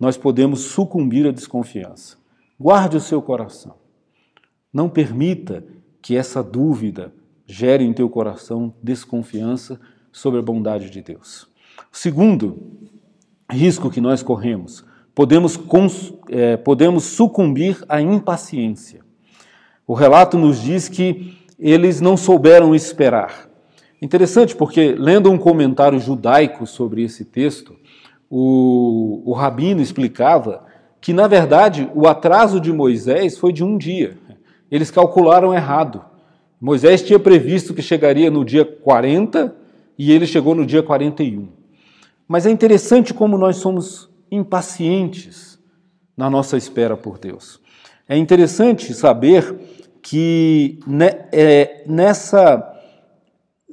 nós 0.00 0.16
podemos 0.16 0.60
sucumbir 0.60 1.28
à 1.28 1.30
desconfiança. 1.30 2.16
Guarde 2.58 2.96
o 2.96 3.00
seu 3.00 3.20
coração. 3.20 3.74
Não 4.72 4.88
permita 4.88 5.62
que 6.00 6.16
essa 6.16 6.42
dúvida 6.42 7.12
gere 7.46 7.84
em 7.84 7.92
teu 7.92 8.08
coração 8.08 8.74
desconfiança 8.82 9.78
sobre 10.10 10.40
a 10.40 10.42
bondade 10.42 10.88
de 10.88 11.02
Deus. 11.02 11.46
Segundo 11.92 12.58
risco 13.50 13.90
que 13.90 14.00
nós 14.00 14.22
corremos, 14.22 14.84
podemos, 15.14 15.60
é, 16.28 16.56
podemos 16.56 17.04
sucumbir 17.04 17.84
à 17.88 18.00
impaciência. 18.00 19.00
O 19.86 19.92
relato 19.92 20.38
nos 20.38 20.62
diz 20.62 20.88
que 20.88 21.36
eles 21.58 22.00
não 22.00 22.16
souberam 22.16 22.74
esperar. 22.74 23.50
Interessante 24.00 24.56
porque, 24.56 24.92
lendo 24.92 25.30
um 25.30 25.36
comentário 25.36 26.00
judaico 26.00 26.66
sobre 26.66 27.02
esse 27.02 27.24
texto, 27.24 27.76
o, 28.30 29.22
o 29.26 29.32
rabino 29.32 29.82
explicava 29.82 30.64
que, 31.00 31.12
na 31.12 31.26
verdade, 31.26 31.90
o 31.94 32.06
atraso 32.06 32.60
de 32.60 32.72
Moisés 32.72 33.36
foi 33.36 33.52
de 33.52 33.64
um 33.64 33.76
dia. 33.76 34.16
Eles 34.70 34.90
calcularam 34.90 35.52
errado. 35.52 36.04
Moisés 36.60 37.02
tinha 37.02 37.18
previsto 37.18 37.74
que 37.74 37.82
chegaria 37.82 38.30
no 38.30 38.44
dia 38.44 38.64
40 38.64 39.56
e 39.98 40.12
ele 40.12 40.26
chegou 40.26 40.54
no 40.54 40.64
dia 40.64 40.82
41. 40.82 41.48
Mas 42.28 42.46
é 42.46 42.50
interessante 42.50 43.12
como 43.12 43.36
nós 43.36 43.56
somos 43.56 44.08
impacientes 44.30 45.58
na 46.16 46.30
nossa 46.30 46.56
espera 46.56 46.96
por 46.96 47.18
Deus. 47.18 47.60
É 48.08 48.16
interessante 48.16 48.94
saber 48.94 49.56
que 50.02 50.78
é, 51.32 51.82
nessa 51.86 52.69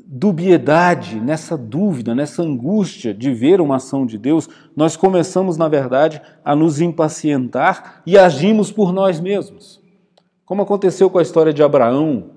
dubiedade, 0.10 1.20
nessa 1.20 1.58
dúvida, 1.58 2.16
nessa 2.16 2.42
angústia 2.42 3.14
de 3.14 3.34
ver 3.34 3.60
uma 3.60 3.76
ação 3.76 4.06
de 4.06 4.18
Deus, 4.18 4.48
nós 4.74 4.96
começamos, 4.96 5.58
na 5.58 5.68
verdade, 5.68 6.22
a 6.46 6.56
nos 6.56 6.80
impacientar 6.80 8.02
e 8.06 8.18
agimos 8.18 8.72
por 8.72 8.94
nós 8.94 9.20
mesmos. 9.20 9.82
Como 10.46 10.62
aconteceu 10.62 11.10
com 11.10 11.20
a 11.20 11.22
história 11.22 11.52
de 11.52 11.62
Abraão, 11.62 12.30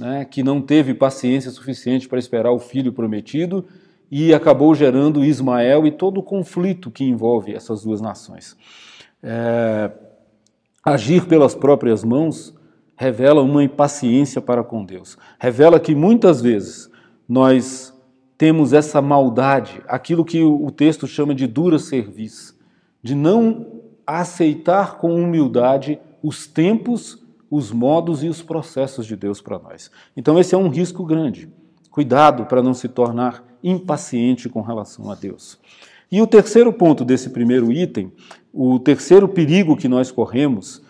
né, 0.00 0.24
que 0.24 0.42
não 0.42 0.62
teve 0.62 0.94
paciência 0.94 1.50
suficiente 1.50 2.08
para 2.08 2.18
esperar 2.18 2.50
o 2.50 2.58
filho 2.58 2.94
prometido 2.94 3.66
e 4.10 4.32
acabou 4.32 4.74
gerando 4.74 5.22
Ismael 5.22 5.86
e 5.86 5.90
todo 5.90 6.18
o 6.18 6.22
conflito 6.22 6.90
que 6.90 7.04
envolve 7.04 7.54
essas 7.54 7.82
duas 7.82 8.00
nações. 8.00 8.56
É, 9.22 9.90
agir 10.82 11.26
pelas 11.26 11.54
próprias 11.54 12.02
mãos 12.02 12.54
revela 12.96 13.42
uma 13.42 13.62
impaciência 13.62 14.40
para 14.40 14.64
com 14.64 14.82
Deus. 14.82 15.18
Revela 15.38 15.78
que 15.78 15.94
muitas 15.94 16.40
vezes 16.40 16.90
nós 17.28 17.92
temos 18.38 18.72
essa 18.72 19.02
maldade, 19.02 19.82
aquilo 19.86 20.24
que 20.24 20.42
o 20.42 20.70
texto 20.70 21.06
chama 21.06 21.34
de 21.34 21.46
dura 21.46 21.78
serviço, 21.78 22.56
de 23.02 23.14
não 23.14 23.82
aceitar 24.06 24.96
com 24.96 25.14
humildade 25.14 25.98
os 26.22 26.46
tempos, 26.46 27.22
os 27.50 27.70
modos 27.70 28.22
e 28.22 28.28
os 28.28 28.40
processos 28.40 29.04
de 29.06 29.16
Deus 29.16 29.40
para 29.40 29.58
nós. 29.58 29.90
Então, 30.16 30.38
esse 30.38 30.54
é 30.54 30.58
um 30.58 30.68
risco 30.68 31.04
grande. 31.04 31.50
Cuidado 31.90 32.46
para 32.46 32.62
não 32.62 32.72
se 32.72 32.88
tornar 32.88 33.44
impaciente 33.62 34.48
com 34.48 34.60
relação 34.60 35.10
a 35.10 35.14
Deus. 35.14 35.58
E 36.10 36.22
o 36.22 36.26
terceiro 36.26 36.72
ponto 36.72 37.04
desse 37.04 37.30
primeiro 37.30 37.72
item, 37.72 38.12
o 38.52 38.78
terceiro 38.78 39.28
perigo 39.28 39.76
que 39.76 39.88
nós 39.88 40.10
corremos, 40.10 40.80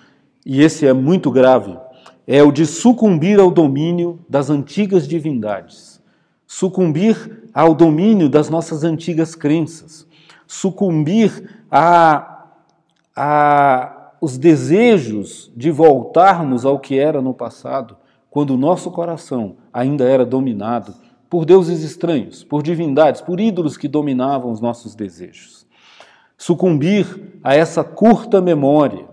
e 0.45 0.61
esse 0.61 0.87
é 0.87 0.93
muito 0.93 1.31
grave, 1.31 1.77
é 2.27 2.43
o 2.43 2.53
de 2.53 2.67
sucumbir 2.67 3.41
ao 3.41 3.51
domínio 3.51 4.21
das 4.29 4.51
antigas 4.51 5.09
divindades 5.09 5.98
sucumbir 6.49 7.51
ao 7.53 7.75
domínio 7.75 8.27
das 8.27 8.49
nossas 8.49 8.83
antigas 8.83 9.35
crenças, 9.35 10.07
sucumbir 10.47 11.63
a, 11.71 12.47
a 13.15 13.95
os 14.19 14.39
desejos 14.39 15.53
de 15.55 15.71
voltarmos 15.71 16.65
ao 16.65 16.81
que 16.81 16.99
era 16.99 17.21
no 17.21 17.35
passado, 17.35 17.97
quando 18.31 18.55
o 18.55 18.57
nosso 18.57 18.91
coração 18.91 19.57
ainda 19.73 20.05
era 20.05 20.25
dominado 20.25 20.95
por 21.29 21.45
deuses 21.45 21.85
estranhos, 21.85 22.43
por 22.43 22.63
divindades, 22.63 23.21
por 23.21 23.39
ídolos 23.39 23.77
que 23.77 23.87
dominavam 23.87 24.51
os 24.51 24.61
nossos 24.61 24.95
desejos. 24.95 25.67
Sucumbir 26.37 27.41
a 27.45 27.55
essa 27.55 27.85
curta 27.85 28.41
memória, 28.41 29.07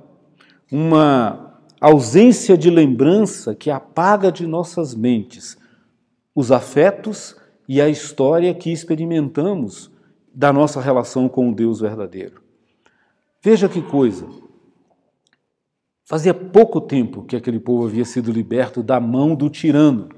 uma 0.71 1.59
ausência 1.81 2.57
de 2.57 2.69
lembrança 2.69 3.53
que 3.53 3.69
apaga 3.69 4.31
de 4.31 4.47
nossas 4.47 4.95
mentes 4.95 5.57
os 6.35 6.51
afetos 6.51 7.37
e 7.67 7.81
a 7.81 7.87
história 7.87 8.53
que 8.53 8.71
experimentamos 8.71 9.89
da 10.33 10.51
nossa 10.51 10.81
relação 10.81 11.29
com 11.29 11.49
o 11.49 11.55
Deus 11.55 11.79
verdadeiro. 11.79 12.41
Veja 13.41 13.69
que 13.69 13.81
coisa! 13.81 14.27
Fazia 16.03 16.33
pouco 16.33 16.81
tempo 16.81 17.23
que 17.23 17.35
aquele 17.35 17.59
povo 17.59 17.85
havia 17.87 18.05
sido 18.05 18.31
liberto 18.31 18.83
da 18.83 18.99
mão 18.99 19.33
do 19.33 19.49
tirano 19.49 20.09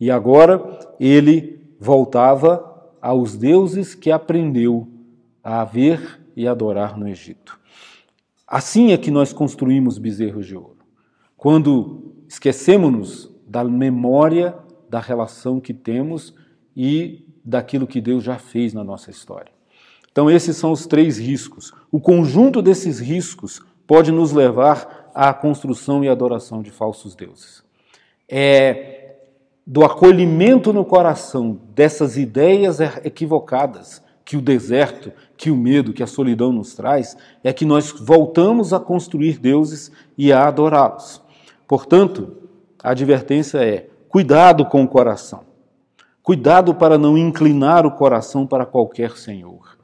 e 0.00 0.10
agora 0.10 0.80
ele 0.98 1.60
voltava 1.78 2.90
aos 3.00 3.36
deuses 3.36 3.94
que 3.94 4.10
aprendeu 4.10 4.88
a 5.44 5.64
ver 5.64 6.20
e 6.34 6.48
adorar 6.48 6.98
no 6.98 7.08
Egito. 7.08 7.60
Assim 8.46 8.92
é 8.92 8.96
que 8.96 9.10
nós 9.10 9.32
construímos 9.32 9.98
bezerros 9.98 10.46
de 10.46 10.56
ouro. 10.56 10.78
Quando 11.36 12.14
esquecemos-nos 12.28 13.30
da 13.46 13.62
memória 13.64 14.56
da 14.92 15.00
relação 15.00 15.58
que 15.58 15.72
temos 15.72 16.34
e 16.76 17.24
daquilo 17.42 17.86
que 17.86 17.98
Deus 17.98 18.22
já 18.22 18.36
fez 18.36 18.74
na 18.74 18.84
nossa 18.84 19.10
história. 19.10 19.50
Então, 20.10 20.30
esses 20.30 20.54
são 20.54 20.70
os 20.70 20.86
três 20.86 21.18
riscos. 21.18 21.72
O 21.90 21.98
conjunto 21.98 22.60
desses 22.60 23.00
riscos 23.00 23.62
pode 23.86 24.12
nos 24.12 24.32
levar 24.32 25.10
à 25.14 25.32
construção 25.32 26.04
e 26.04 26.10
adoração 26.10 26.60
de 26.60 26.70
falsos 26.70 27.14
deuses. 27.14 27.64
É 28.28 28.98
do 29.66 29.82
acolhimento 29.82 30.74
no 30.74 30.84
coração 30.84 31.58
dessas 31.74 32.18
ideias 32.18 32.78
equivocadas 32.80 34.02
que 34.26 34.36
o 34.36 34.42
deserto, 34.42 35.10
que 35.38 35.50
o 35.50 35.56
medo, 35.56 35.94
que 35.94 36.02
a 36.02 36.06
solidão 36.06 36.52
nos 36.52 36.74
traz, 36.74 37.16
é 37.42 37.50
que 37.50 37.64
nós 37.64 37.92
voltamos 37.92 38.74
a 38.74 38.80
construir 38.80 39.38
deuses 39.38 39.90
e 40.18 40.30
a 40.32 40.46
adorá-los. 40.46 41.22
Portanto, 41.66 42.36
a 42.82 42.90
advertência 42.90 43.58
é: 43.58 43.88
Cuidado 44.12 44.66
com 44.66 44.82
o 44.82 44.86
coração. 44.86 45.40
Cuidado 46.22 46.74
para 46.74 46.98
não 46.98 47.16
inclinar 47.16 47.86
o 47.86 47.90
coração 47.90 48.46
para 48.46 48.66
qualquer 48.66 49.16
senhor. 49.16 49.78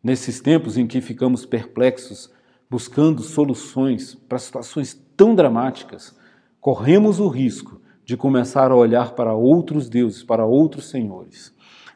Nesses 0.00 0.40
tempos 0.40 0.78
em 0.78 0.86
que 0.86 1.00
ficamos 1.00 1.44
perplexos, 1.44 2.30
buscando 2.70 3.24
soluções 3.24 4.14
para 4.14 4.38
situações 4.38 4.96
tão 5.16 5.34
dramáticas, 5.34 6.14
corremos 6.60 7.18
o 7.18 7.26
risco 7.26 7.80
de 8.04 8.16
começar 8.16 8.70
a 8.70 8.76
olhar 8.76 9.16
para 9.16 9.34
outros 9.34 9.88
deuses, 9.88 10.22
para 10.22 10.46
outros 10.46 10.88
senhores. 10.88 11.52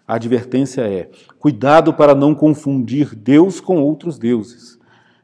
A 0.08 0.16
advertência 0.16 0.80
é: 0.80 1.08
cuidado 1.38 1.94
para 1.94 2.16
não 2.16 2.34
confundir 2.34 3.14
Deus 3.14 3.60
com 3.60 3.80
outros 3.80 4.18
deuses. 4.18 4.75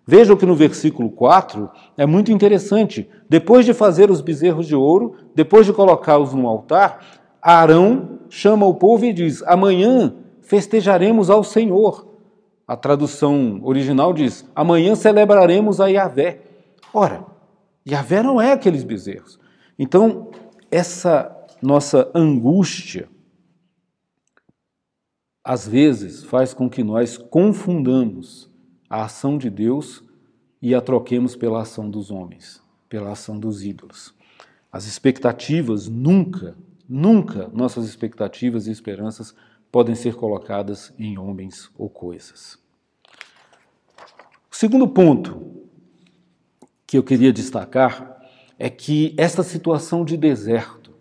Vejam 0.06 0.37
que 0.37 0.44
no 0.44 0.56
versículo 0.56 1.11
4 1.11 1.71
é 1.97 2.04
muito 2.04 2.32
interessante. 2.32 3.09
Depois 3.28 3.64
de 3.64 3.73
fazer 3.73 4.11
os 4.11 4.21
bezerros 4.21 4.66
de 4.66 4.75
ouro, 4.75 5.14
depois 5.35 5.64
de 5.64 5.73
colocá-los 5.73 6.35
no 6.35 6.49
altar, 6.49 7.23
Arão 7.40 8.18
chama 8.28 8.66
o 8.66 8.75
povo 8.75 9.04
e 9.04 9.12
diz: 9.12 9.42
Amanhã 9.44 10.14
festejaremos 10.40 11.30
ao 11.30 11.44
Senhor. 11.44 12.09
A 12.66 12.76
tradução 12.76 13.61
original 13.62 14.12
diz: 14.12 14.44
Amanhã 14.54 14.94
celebraremos 14.97 15.80
a 15.80 15.87
Yahvé. 15.87 16.40
Ora, 16.92 17.25
Yahvé 17.88 18.23
não 18.23 18.40
é 18.40 18.52
aqueles 18.52 18.82
bezerros. 18.82 19.38
Então, 19.78 20.30
essa 20.71 21.37
nossa 21.61 22.11
angústia, 22.14 23.09
às 25.44 25.66
vezes, 25.66 26.25
faz 26.25 26.52
com 26.52 26.68
que 26.68 26.82
nós 26.82 27.16
confundamos 27.16 28.51
a 28.92 29.04
ação 29.04 29.38
de 29.38 29.49
Deus 29.49 30.04
e 30.61 30.75
a 30.75 30.80
troquemos 30.82 31.34
pela 31.34 31.62
ação 31.62 31.88
dos 31.88 32.11
homens, 32.11 32.62
pela 32.90 33.12
ação 33.12 33.40
dos 33.40 33.64
ídolos. 33.64 34.14
As 34.70 34.84
expectativas 34.84 35.88
nunca, 35.88 36.54
nunca 36.87 37.49
nossas 37.54 37.87
expectativas 37.87 38.66
e 38.66 38.70
esperanças 38.70 39.34
podem 39.70 39.94
ser 39.94 40.14
colocadas 40.14 40.92
em 40.99 41.16
homens 41.16 41.70
ou 41.78 41.88
coisas. 41.88 42.58
O 44.50 44.54
segundo 44.54 44.87
ponto 44.87 45.66
que 46.87 46.99
eu 46.99 47.02
queria 47.02 47.32
destacar 47.32 48.20
é 48.58 48.68
que 48.68 49.14
esta 49.16 49.42
situação 49.42 50.04
de 50.04 50.18
deserto, 50.18 50.92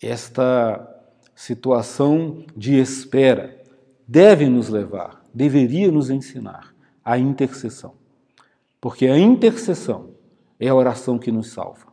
esta 0.00 0.88
situação 1.34 2.44
de 2.56 2.78
espera, 2.78 3.60
deve 4.06 4.48
nos 4.48 4.68
levar, 4.68 5.28
deveria 5.34 5.90
nos 5.90 6.08
ensinar 6.08 6.70
a 7.10 7.18
intercessão. 7.18 7.94
Porque 8.80 9.08
a 9.08 9.18
intercessão 9.18 10.10
é 10.60 10.68
a 10.68 10.74
oração 10.74 11.18
que 11.18 11.32
nos 11.32 11.48
salva. 11.48 11.86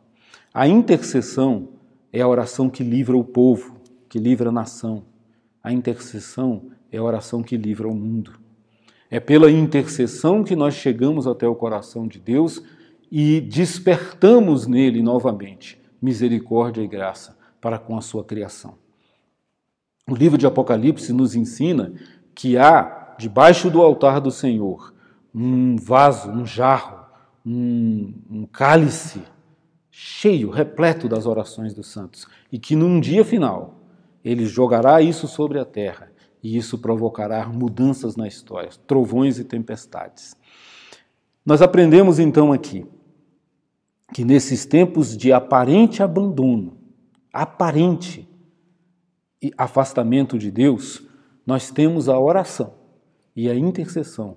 A 0.54 0.68
intercessão 0.68 1.70
é 2.12 2.20
a 2.20 2.28
oração 2.28 2.70
que 2.70 2.84
livra 2.84 3.16
o 3.16 3.24
povo, 3.24 3.80
que 4.08 4.16
livra 4.16 4.50
a 4.50 4.52
nação. 4.52 5.02
A 5.60 5.72
intercessão 5.72 6.70
é 6.92 6.98
a 6.98 7.02
oração 7.02 7.42
que 7.42 7.56
livra 7.56 7.88
o 7.88 7.94
mundo. 7.96 8.38
É 9.10 9.18
pela 9.18 9.50
intercessão 9.50 10.44
que 10.44 10.54
nós 10.54 10.74
chegamos 10.74 11.26
até 11.26 11.48
o 11.48 11.54
coração 11.56 12.06
de 12.06 12.20
Deus 12.20 12.62
e 13.10 13.40
despertamos 13.40 14.68
nele 14.68 15.02
novamente 15.02 15.82
misericórdia 16.00 16.80
e 16.80 16.86
graça 16.86 17.36
para 17.60 17.76
com 17.76 17.98
a 17.98 18.00
sua 18.00 18.22
criação. 18.22 18.74
O 20.08 20.14
livro 20.14 20.38
de 20.38 20.46
Apocalipse 20.46 21.12
nos 21.12 21.34
ensina 21.34 21.92
que 22.36 22.56
há 22.56 23.16
debaixo 23.18 23.68
do 23.68 23.82
altar 23.82 24.20
do 24.20 24.30
Senhor 24.30 24.96
um 25.40 25.76
vaso, 25.76 26.28
um 26.30 26.44
jarro, 26.44 27.06
um, 27.46 28.12
um 28.28 28.46
cálice 28.46 29.22
cheio, 29.88 30.50
repleto 30.50 31.08
das 31.08 31.26
orações 31.26 31.72
dos 31.72 31.86
santos, 31.86 32.26
e 32.50 32.58
que 32.58 32.74
num 32.74 32.98
dia 32.98 33.24
final 33.24 33.76
ele 34.24 34.46
jogará 34.46 35.00
isso 35.00 35.28
sobre 35.28 35.60
a 35.60 35.64
terra 35.64 36.10
e 36.42 36.56
isso 36.56 36.78
provocará 36.78 37.48
mudanças 37.48 38.16
na 38.16 38.26
história, 38.26 38.70
trovões 38.86 39.38
e 39.38 39.44
tempestades. 39.44 40.36
Nós 41.46 41.62
aprendemos 41.62 42.18
então 42.18 42.52
aqui 42.52 42.84
que 44.12 44.24
nesses 44.24 44.66
tempos 44.66 45.16
de 45.16 45.32
aparente 45.32 46.02
abandono, 46.02 46.78
aparente 47.32 48.28
afastamento 49.56 50.36
de 50.36 50.50
Deus, 50.50 51.02
nós 51.46 51.70
temos 51.70 52.08
a 52.08 52.18
oração 52.18 52.74
e 53.36 53.48
a 53.48 53.54
intercessão 53.54 54.36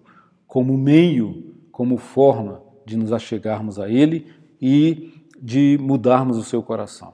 como 0.52 0.78
meio, 0.78 1.56
como 1.72 1.96
forma 1.96 2.62
de 2.86 2.98
nos 2.98 3.14
achegarmos 3.14 3.80
a 3.80 3.90
Ele 3.90 4.28
e 4.62 5.14
de 5.42 5.78
mudarmos 5.80 6.38
o 6.38 6.44
seu 6.44 6.62
coração. 6.62 7.14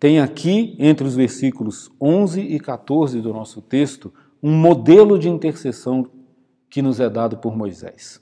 Tem 0.00 0.18
aqui, 0.18 0.74
entre 0.80 1.06
os 1.06 1.14
versículos 1.14 1.92
11 2.00 2.40
e 2.40 2.58
14 2.58 3.20
do 3.20 3.32
nosso 3.32 3.62
texto, 3.62 4.12
um 4.42 4.50
modelo 4.50 5.16
de 5.16 5.28
intercessão 5.28 6.08
que 6.68 6.82
nos 6.82 6.98
é 6.98 7.08
dado 7.08 7.36
por 7.36 7.56
Moisés. 7.56 8.20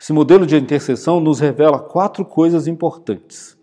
Esse 0.00 0.12
modelo 0.12 0.46
de 0.46 0.56
intercessão 0.56 1.20
nos 1.20 1.38
revela 1.38 1.78
quatro 1.78 2.24
coisas 2.24 2.66
importantes. 2.66 3.56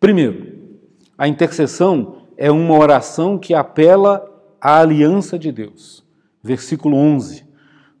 Primeiro, 0.00 0.80
a 1.16 1.28
intercessão 1.28 2.22
é 2.36 2.50
uma 2.50 2.76
oração 2.76 3.38
que 3.38 3.54
apela 3.54 4.28
à 4.60 4.80
aliança 4.80 5.38
de 5.38 5.52
Deus. 5.52 6.04
Versículo 6.42 6.96
11. 6.96 7.46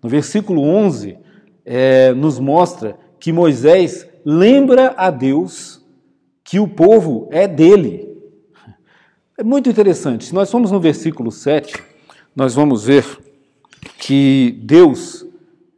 No 0.02 0.08
versículo 0.08 0.62
11, 0.62 1.24
é, 1.66 2.14
nos 2.14 2.38
mostra 2.38 2.96
que 3.18 3.32
Moisés 3.32 4.08
lembra 4.24 4.94
a 4.96 5.10
Deus 5.10 5.84
que 6.44 6.60
o 6.60 6.68
povo 6.68 7.28
é 7.32 7.48
dele. 7.48 8.06
É 9.36 9.42
muito 9.42 9.68
interessante. 9.68 10.24
Se 10.24 10.34
nós 10.34 10.50
formos 10.50 10.70
no 10.70 10.78
versículo 10.78 11.32
7, 11.32 11.74
nós 12.34 12.54
vamos 12.54 12.84
ver 12.84 13.04
que 13.98 14.58
Deus 14.62 15.26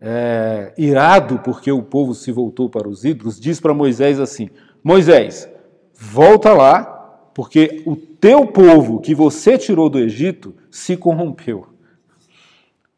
é, 0.00 0.74
irado 0.76 1.38
porque 1.38 1.72
o 1.72 1.82
povo 1.82 2.14
se 2.14 2.30
voltou 2.30 2.68
para 2.68 2.88
os 2.88 3.04
ídolos, 3.04 3.40
diz 3.40 3.58
para 3.58 3.72
Moisés 3.72 4.20
assim: 4.20 4.50
Moisés, 4.84 5.48
volta 5.94 6.52
lá, 6.52 6.82
porque 7.34 7.82
o 7.86 7.96
teu 7.96 8.46
povo 8.46 9.00
que 9.00 9.14
você 9.14 9.56
tirou 9.56 9.88
do 9.88 9.98
Egito 9.98 10.54
se 10.70 10.96
corrompeu. 10.96 11.66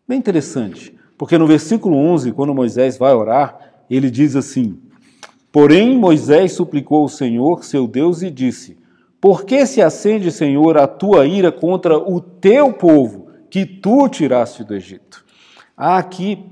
Bem 0.06 0.18
interessante, 0.18 0.94
porque 1.20 1.36
no 1.36 1.46
versículo 1.46 1.98
11, 1.98 2.32
quando 2.32 2.54
Moisés 2.54 2.96
vai 2.96 3.12
orar, 3.12 3.74
ele 3.90 4.10
diz 4.10 4.34
assim: 4.34 4.80
Porém, 5.52 5.94
Moisés 5.94 6.52
suplicou 6.52 7.02
ao 7.02 7.10
Senhor, 7.10 7.62
seu 7.62 7.86
Deus, 7.86 8.22
e 8.22 8.30
disse: 8.30 8.78
Por 9.20 9.44
que 9.44 9.66
se 9.66 9.82
acende, 9.82 10.32
Senhor, 10.32 10.78
a 10.78 10.86
tua 10.86 11.26
ira 11.26 11.52
contra 11.52 11.98
o 11.98 12.22
teu 12.22 12.72
povo 12.72 13.28
que 13.50 13.66
tu 13.66 14.08
tiraste 14.08 14.64
do 14.64 14.74
Egito? 14.74 15.22
Há 15.76 15.98
aqui 15.98 16.42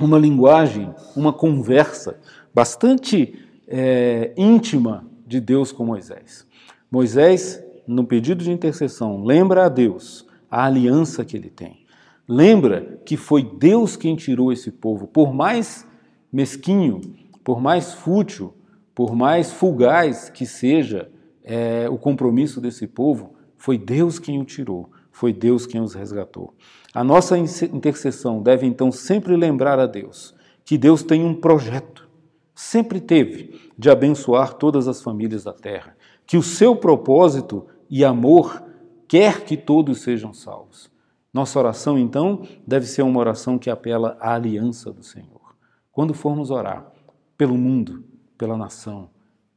uma 0.00 0.18
linguagem, 0.18 0.92
uma 1.14 1.32
conversa 1.32 2.18
bastante 2.52 3.38
é, 3.68 4.32
íntima 4.36 5.06
de 5.24 5.40
Deus 5.40 5.70
com 5.70 5.86
Moisés. 5.86 6.44
Moisés, 6.90 7.62
no 7.86 8.04
pedido 8.04 8.42
de 8.42 8.50
intercessão, 8.50 9.22
lembra 9.22 9.66
a 9.66 9.68
Deus 9.68 10.26
a 10.50 10.64
aliança 10.64 11.24
que 11.24 11.36
ele 11.36 11.50
tem. 11.50 11.85
Lembra 12.28 13.00
que 13.04 13.16
foi 13.16 13.42
Deus 13.42 13.96
quem 13.96 14.16
tirou 14.16 14.52
esse 14.52 14.72
povo, 14.72 15.06
por 15.06 15.32
mais 15.32 15.86
mesquinho, 16.32 17.00
por 17.44 17.60
mais 17.60 17.94
fútil, 17.94 18.52
por 18.94 19.14
mais 19.14 19.52
fugaz 19.52 20.28
que 20.28 20.44
seja 20.44 21.08
é, 21.44 21.88
o 21.88 21.96
compromisso 21.96 22.60
desse 22.60 22.86
povo, 22.86 23.34
foi 23.56 23.78
Deus 23.78 24.18
quem 24.18 24.40
o 24.40 24.44
tirou, 24.44 24.90
foi 25.12 25.32
Deus 25.32 25.66
quem 25.66 25.80
os 25.80 25.94
resgatou. 25.94 26.52
A 26.92 27.04
nossa 27.04 27.38
intercessão 27.38 28.42
deve 28.42 28.66
então 28.66 28.90
sempre 28.90 29.36
lembrar 29.36 29.78
a 29.78 29.86
Deus 29.86 30.34
que 30.64 30.76
Deus 30.76 31.04
tem 31.04 31.24
um 31.24 31.34
projeto, 31.34 32.08
sempre 32.52 33.00
teve, 33.00 33.70
de 33.78 33.88
abençoar 33.88 34.54
todas 34.54 34.88
as 34.88 35.00
famílias 35.00 35.44
da 35.44 35.52
terra, 35.52 35.96
que 36.26 36.36
o 36.36 36.42
seu 36.42 36.74
propósito 36.74 37.66
e 37.88 38.04
amor 38.04 38.64
quer 39.06 39.44
que 39.44 39.56
todos 39.56 40.00
sejam 40.00 40.34
salvos. 40.34 40.90
Nossa 41.36 41.58
oração, 41.58 41.98
então, 41.98 42.48
deve 42.66 42.86
ser 42.86 43.02
uma 43.02 43.20
oração 43.20 43.58
que 43.58 43.68
apela 43.68 44.16
à 44.18 44.32
aliança 44.32 44.90
do 44.90 45.02
Senhor. 45.02 45.54
Quando 45.92 46.14
formos 46.14 46.50
orar 46.50 46.90
pelo 47.36 47.58
mundo, 47.58 48.02
pela 48.38 48.56
nação, 48.56 49.10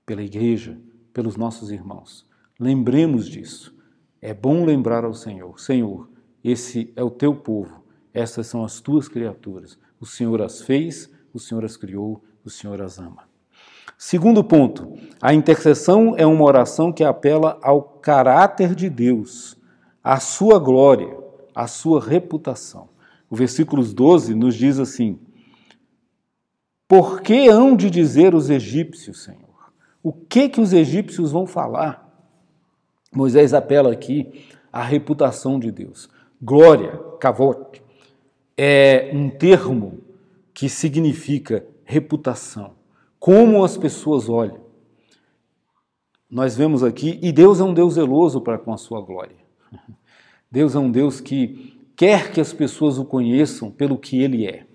pela 0.06 0.22
igreja, 0.22 0.78
pelos 1.14 1.38
nossos 1.38 1.72
irmãos, 1.72 2.28
lembremos 2.60 3.30
disso. 3.30 3.74
É 4.22 4.34
bom 4.34 4.66
lembrar 4.66 5.06
ao 5.06 5.14
Senhor: 5.14 5.58
Senhor, 5.58 6.10
esse 6.44 6.92
é 6.98 7.02
o 7.02 7.10
teu 7.10 7.34
povo, 7.34 7.82
essas 8.14 8.46
são 8.46 8.66
as 8.66 8.82
tuas 8.82 9.08
criaturas. 9.08 9.80
O 10.02 10.06
Senhor 10.06 10.42
as 10.42 10.62
fez, 10.62 11.10
o 11.34 11.40
Senhor 11.40 11.64
as 11.64 11.78
criou, 11.78 12.22
o 12.44 12.50
Senhor 12.50 12.82
as 12.82 13.00
ama. 13.00 13.24
Segundo 13.98 14.44
ponto, 14.44 14.96
a 15.22 15.34
intercessão 15.34 16.14
é 16.18 16.26
uma 16.26 16.44
oração 16.44 16.92
que 16.92 17.06
apela 17.06 17.58
ao 17.64 17.82
caráter 17.82 18.76
de 18.76 18.90
Deus, 18.90 19.58
à 20.04 20.20
sua 20.20 20.60
glória, 20.60 21.19
à 21.60 21.68
sua 21.68 22.00
reputação. 22.00 22.88
O 23.30 23.36
versículo 23.36 23.84
12 23.84 24.34
nos 24.34 24.56
diz 24.56 24.80
assim: 24.80 25.20
Por 26.88 27.22
que 27.22 27.50
hão 27.50 27.76
de 27.76 27.90
dizer 27.90 28.34
os 28.34 28.50
egípcios, 28.50 29.24
Senhor? 29.24 29.74
O 30.02 30.14
que 30.14 30.48
que 30.48 30.62
os 30.62 30.72
egípcios 30.72 31.34
vão 31.34 31.46
falar? 31.46 32.08
Moisés 33.14 33.54
apela 33.54 33.92
aqui 33.92 34.48
à 34.72 34.82
reputação 34.82 35.60
de 35.60 35.70
Deus. 35.70 36.10
Glória, 36.42 36.98
kavod, 37.20 37.82
é 38.58 39.12
um 39.14 39.30
termo 39.30 40.00
que 40.54 40.70
significa 40.70 41.66
reputação, 41.84 42.76
como 43.20 43.66
as 43.66 43.76
pessoas 43.76 44.30
olham. 44.30 44.62
Nós 46.30 46.56
vemos 46.56 46.84
aqui, 46.84 47.20
e 47.22 47.34
Deus 47.34 47.60
é 47.60 47.64
um 47.64 47.74
Deus 47.74 47.96
zeloso 47.96 48.40
para 48.40 48.58
com 48.58 48.72
a 48.72 48.78
sua 48.78 49.02
glória. 49.02 49.36
Deus 50.52 50.76
é 50.76 50.80
um 50.80 50.92
Deus 50.92 51.22
que 51.22 51.80
quer 51.96 52.32
que 52.32 52.42
as 52.42 52.54
pessoas 52.54 52.98
o 52.98 53.06
conheçam 53.06 53.70
pelo 53.70 53.98
que 53.98 54.22
ele 54.22 54.48
é. 54.48 54.66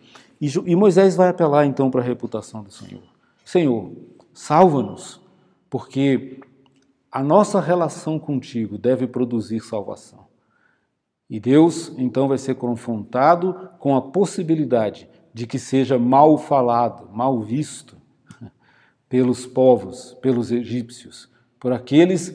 E 0.40 0.76
Moisés 0.76 1.16
vai 1.16 1.28
apelar 1.28 1.64
então 1.64 1.90
para 1.90 2.00
a 2.00 2.04
reputação 2.04 2.62
do 2.62 2.70
Senhor. 2.70 3.02
Senhor, 3.44 3.92
salva-nos, 4.32 5.20
porque 5.70 6.40
a 7.10 7.22
nossa 7.22 7.60
relação 7.60 8.18
contigo 8.18 8.76
deve 8.76 9.06
produzir 9.06 9.60
salvação. 9.60 10.26
E 11.30 11.40
Deus 11.40 11.92
então 11.96 12.28
vai 12.28 12.38
ser 12.38 12.56
confrontado 12.56 13.70
com 13.78 13.96
a 13.96 14.02
possibilidade 14.02 15.08
de 15.32 15.46
que 15.46 15.58
seja 15.58 15.98
mal 15.98 16.36
falado, 16.36 17.08
mal 17.12 17.40
visto 17.40 17.96
pelos 19.08 19.46
povos, 19.46 20.14
pelos 20.20 20.52
egípcios, 20.52 21.28
por 21.58 21.72
aqueles 21.72 22.34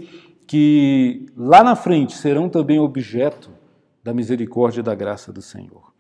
que 0.49 1.27
lá 1.37 1.63
na 1.63 1.75
frente 1.75 2.17
serão 2.17 2.49
também 2.49 2.79
objeto 2.79 3.51
da 4.03 4.11
misericórdia 4.11 4.79
e 4.79 4.83
da 4.83 4.95
graça 4.95 5.31
do 5.31 5.43
Senhor. 5.43 5.93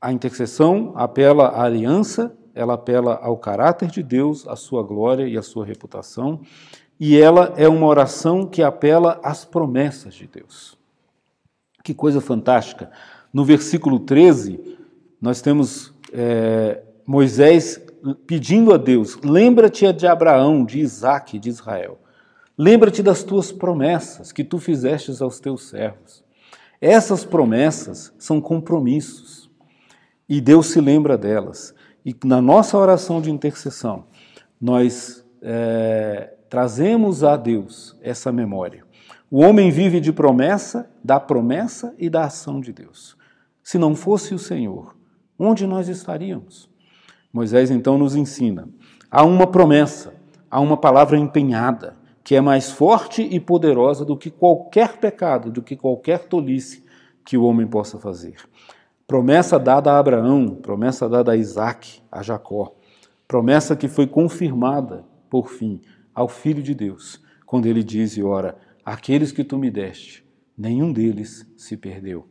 A 0.00 0.10
intercessão 0.10 0.94
apela 0.96 1.48
à 1.48 1.64
aliança, 1.64 2.34
ela 2.54 2.72
apela 2.72 3.16
ao 3.22 3.36
caráter 3.36 3.90
de 3.90 4.02
Deus, 4.02 4.48
à 4.48 4.56
sua 4.56 4.82
glória 4.82 5.28
e 5.28 5.36
à 5.36 5.42
sua 5.42 5.66
reputação, 5.66 6.40
e 6.98 7.20
ela 7.20 7.52
é 7.58 7.68
uma 7.68 7.86
oração 7.86 8.46
que 8.46 8.62
apela 8.62 9.20
às 9.22 9.44
promessas 9.44 10.14
de 10.14 10.26
Deus. 10.26 10.78
Que 11.84 11.92
coisa 11.92 12.22
fantástica! 12.22 12.90
No 13.30 13.44
versículo 13.44 13.98
13, 13.98 14.78
nós 15.20 15.42
temos 15.42 15.92
é, 16.10 16.82
Moisés 17.06 17.84
pedindo 18.26 18.72
a 18.72 18.78
Deus: 18.78 19.18
lembra-te 19.22 19.92
de 19.92 20.06
Abraão, 20.06 20.64
de 20.64 20.78
Isaac, 20.78 21.38
de 21.38 21.50
Israel. 21.50 21.98
Lembra-te 22.58 23.02
das 23.02 23.22
tuas 23.22 23.52
promessas 23.52 24.32
que 24.32 24.42
tu 24.42 24.58
fizestes 24.58 25.20
aos 25.20 25.38
teus 25.38 25.68
servos. 25.68 26.24
Essas 26.80 27.24
promessas 27.24 28.12
são 28.18 28.40
compromissos 28.40 29.50
e 30.28 30.40
Deus 30.40 30.68
se 30.68 30.80
lembra 30.80 31.18
delas. 31.18 31.74
E 32.04 32.16
na 32.24 32.40
nossa 32.40 32.78
oração 32.78 33.20
de 33.20 33.30
intercessão, 33.30 34.04
nós 34.60 35.24
é, 35.42 36.34
trazemos 36.48 37.22
a 37.22 37.36
Deus 37.36 37.96
essa 38.00 38.32
memória. 38.32 38.84
O 39.30 39.40
homem 39.40 39.70
vive 39.70 40.00
de 40.00 40.12
promessa, 40.12 40.88
da 41.02 41.18
promessa 41.18 41.94
e 41.98 42.08
da 42.08 42.24
ação 42.24 42.60
de 42.60 42.72
Deus. 42.72 43.16
Se 43.62 43.76
não 43.76 43.94
fosse 43.94 44.32
o 44.34 44.38
Senhor, 44.38 44.96
onde 45.38 45.66
nós 45.66 45.88
estaríamos? 45.88 46.70
Moisés 47.32 47.70
então 47.70 47.98
nos 47.98 48.14
ensina: 48.14 48.68
há 49.10 49.24
uma 49.24 49.46
promessa, 49.46 50.14
há 50.50 50.60
uma 50.60 50.76
palavra 50.76 51.18
empenhada, 51.18 51.96
que 52.26 52.34
é 52.34 52.40
mais 52.40 52.72
forte 52.72 53.22
e 53.22 53.38
poderosa 53.38 54.04
do 54.04 54.16
que 54.16 54.32
qualquer 54.32 54.96
pecado, 54.96 55.48
do 55.48 55.62
que 55.62 55.76
qualquer 55.76 56.24
tolice 56.24 56.84
que 57.24 57.36
o 57.36 57.44
homem 57.44 57.68
possa 57.68 58.00
fazer. 58.00 58.34
Promessa 59.06 59.60
dada 59.60 59.92
a 59.92 59.98
Abraão, 60.00 60.56
promessa 60.56 61.08
dada 61.08 61.30
a 61.30 61.36
Isaac, 61.36 62.02
a 62.10 62.24
Jacó, 62.24 62.74
promessa 63.28 63.76
que 63.76 63.86
foi 63.86 64.08
confirmada, 64.08 65.04
por 65.30 65.50
fim, 65.50 65.80
ao 66.12 66.26
Filho 66.26 66.64
de 66.64 66.74
Deus, 66.74 67.22
quando 67.46 67.66
ele 67.66 67.84
diz 67.84 68.16
e 68.16 68.24
ora: 68.24 68.58
Aqueles 68.84 69.30
que 69.30 69.44
tu 69.44 69.56
me 69.56 69.70
deste, 69.70 70.26
nenhum 70.58 70.92
deles 70.92 71.48
se 71.56 71.76
perdeu. 71.76 72.26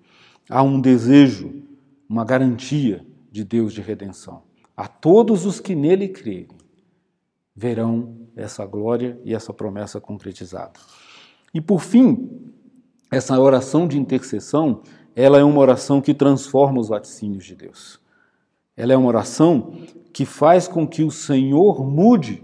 Há 0.50 0.62
um 0.62 0.82
desejo, 0.82 1.64
uma 2.10 2.26
garantia 2.26 3.08
de 3.32 3.46
Deus 3.46 3.72
de 3.72 3.80
redenção. 3.80 4.44
A 4.76 4.90
todos 4.90 5.46
os 5.46 5.62
que 5.62 5.74
nele 5.74 6.10
crerem, 6.10 6.50
verão 7.56 8.25
essa 8.36 8.66
glória 8.66 9.20
e 9.24 9.34
essa 9.34 9.54
promessa 9.54 10.00
concretizada. 10.00 10.80
E 11.54 11.62
por 11.62 11.82
fim, 11.82 12.54
essa 13.12 13.40
oração 13.40 13.88
de 13.88 13.98
intercessão, 13.98 14.82
ela 15.16 15.40
é 15.40 15.44
uma 15.44 15.60
oração 15.60 16.02
que 16.02 16.14
transforma 16.14 16.80
os 16.80 16.90
vaticínios 16.90 17.46
de 17.46 17.56
Deus. 17.56 18.00
Ela 18.76 18.94
é 18.94 18.98
uma 18.98 19.08
oração 19.08 19.74
que 20.12 20.26
faz 20.26 20.68
com 20.68 20.86
que 20.86 21.04
o 21.04 21.12
Senhor 21.12 21.86
mude 21.86 22.44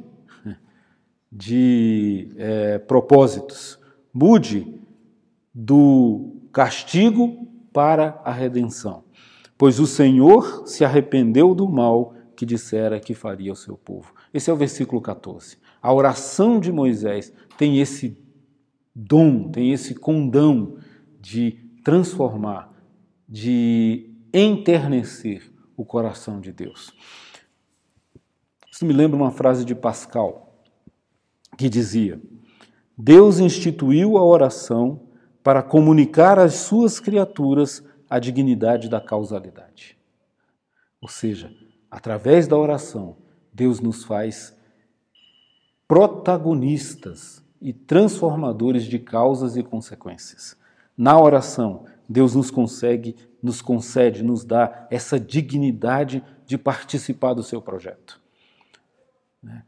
de 1.31 2.29
é, 2.37 2.79
propósitos, 2.79 3.79
mude 4.13 4.79
do 5.53 6.33
castigo 6.51 7.47
para 7.71 8.21
a 8.23 8.31
redenção. 8.31 9.03
Pois 9.57 9.79
o 9.79 9.87
Senhor 9.87 10.63
se 10.65 10.83
arrependeu 10.83 11.53
do 11.53 11.69
mal 11.69 12.13
que 12.35 12.45
dissera 12.45 12.99
que 12.99 13.13
faria 13.13 13.51
ao 13.51 13.55
seu 13.55 13.77
povo. 13.77 14.13
Esse 14.33 14.49
é 14.49 14.53
o 14.53 14.57
versículo 14.57 15.01
14. 15.01 15.57
A 15.81 15.93
oração 15.93 16.59
de 16.59 16.71
Moisés 16.71 17.33
tem 17.57 17.79
esse 17.79 18.17
dom, 18.95 19.49
tem 19.49 19.71
esse 19.71 19.95
condão 19.95 20.77
de 21.19 21.51
transformar, 21.83 22.71
de 23.27 24.13
enternecer 24.33 25.51
o 25.75 25.83
coração 25.83 26.39
de 26.39 26.51
Deus. 26.51 26.93
Isso 28.71 28.85
me 28.85 28.93
lembra 28.93 29.17
uma 29.17 29.31
frase 29.31 29.65
de 29.65 29.73
Pascal, 29.73 30.63
que 31.57 31.67
dizia: 31.67 32.21
Deus 32.97 33.39
instituiu 33.39 34.17
a 34.17 34.23
oração 34.23 35.07
para 35.43 35.63
comunicar 35.63 36.37
às 36.37 36.53
suas 36.55 36.99
criaturas 36.99 37.83
a 38.09 38.19
dignidade 38.19 38.89
da 38.89 39.01
causalidade. 39.01 39.97
Ou 41.01 41.07
seja, 41.07 41.51
através 41.89 42.47
da 42.47 42.57
oração, 42.57 43.17
Deus 43.51 43.79
nos 43.79 44.03
faz 44.03 44.55
protagonistas 45.91 47.43
e 47.61 47.73
transformadores 47.73 48.85
de 48.85 48.97
causas 48.97 49.57
e 49.57 49.61
consequências. 49.61 50.55
Na 50.97 51.19
oração, 51.19 51.83
Deus 52.07 52.33
nos 52.33 52.49
consegue, 52.49 53.13
nos 53.43 53.61
concede, 53.61 54.23
nos 54.23 54.45
dá 54.45 54.87
essa 54.89 55.19
dignidade 55.19 56.23
de 56.45 56.57
participar 56.57 57.33
do 57.33 57.43
seu 57.43 57.61
projeto. 57.61 58.21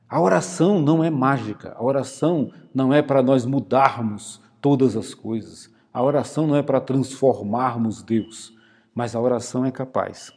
A 0.08 0.22
oração 0.22 0.80
não 0.82 1.04
é 1.04 1.10
mágica, 1.10 1.76
a 1.78 1.84
oração 1.84 2.54
não 2.74 2.94
é 2.94 3.02
para 3.02 3.22
nós 3.22 3.46
mudarmos 3.46 4.42
todas 4.62 4.96
as 4.96 5.14
coisas, 5.14 5.70
a 5.92 6.02
oração 6.02 6.48
não 6.48 6.56
é 6.56 6.64
para 6.64 6.80
transformarmos 6.80 8.02
Deus, 8.02 8.58
mas 8.96 9.14
a 9.14 9.20
oração 9.20 9.66
é 9.66 9.72
capaz 9.74 10.32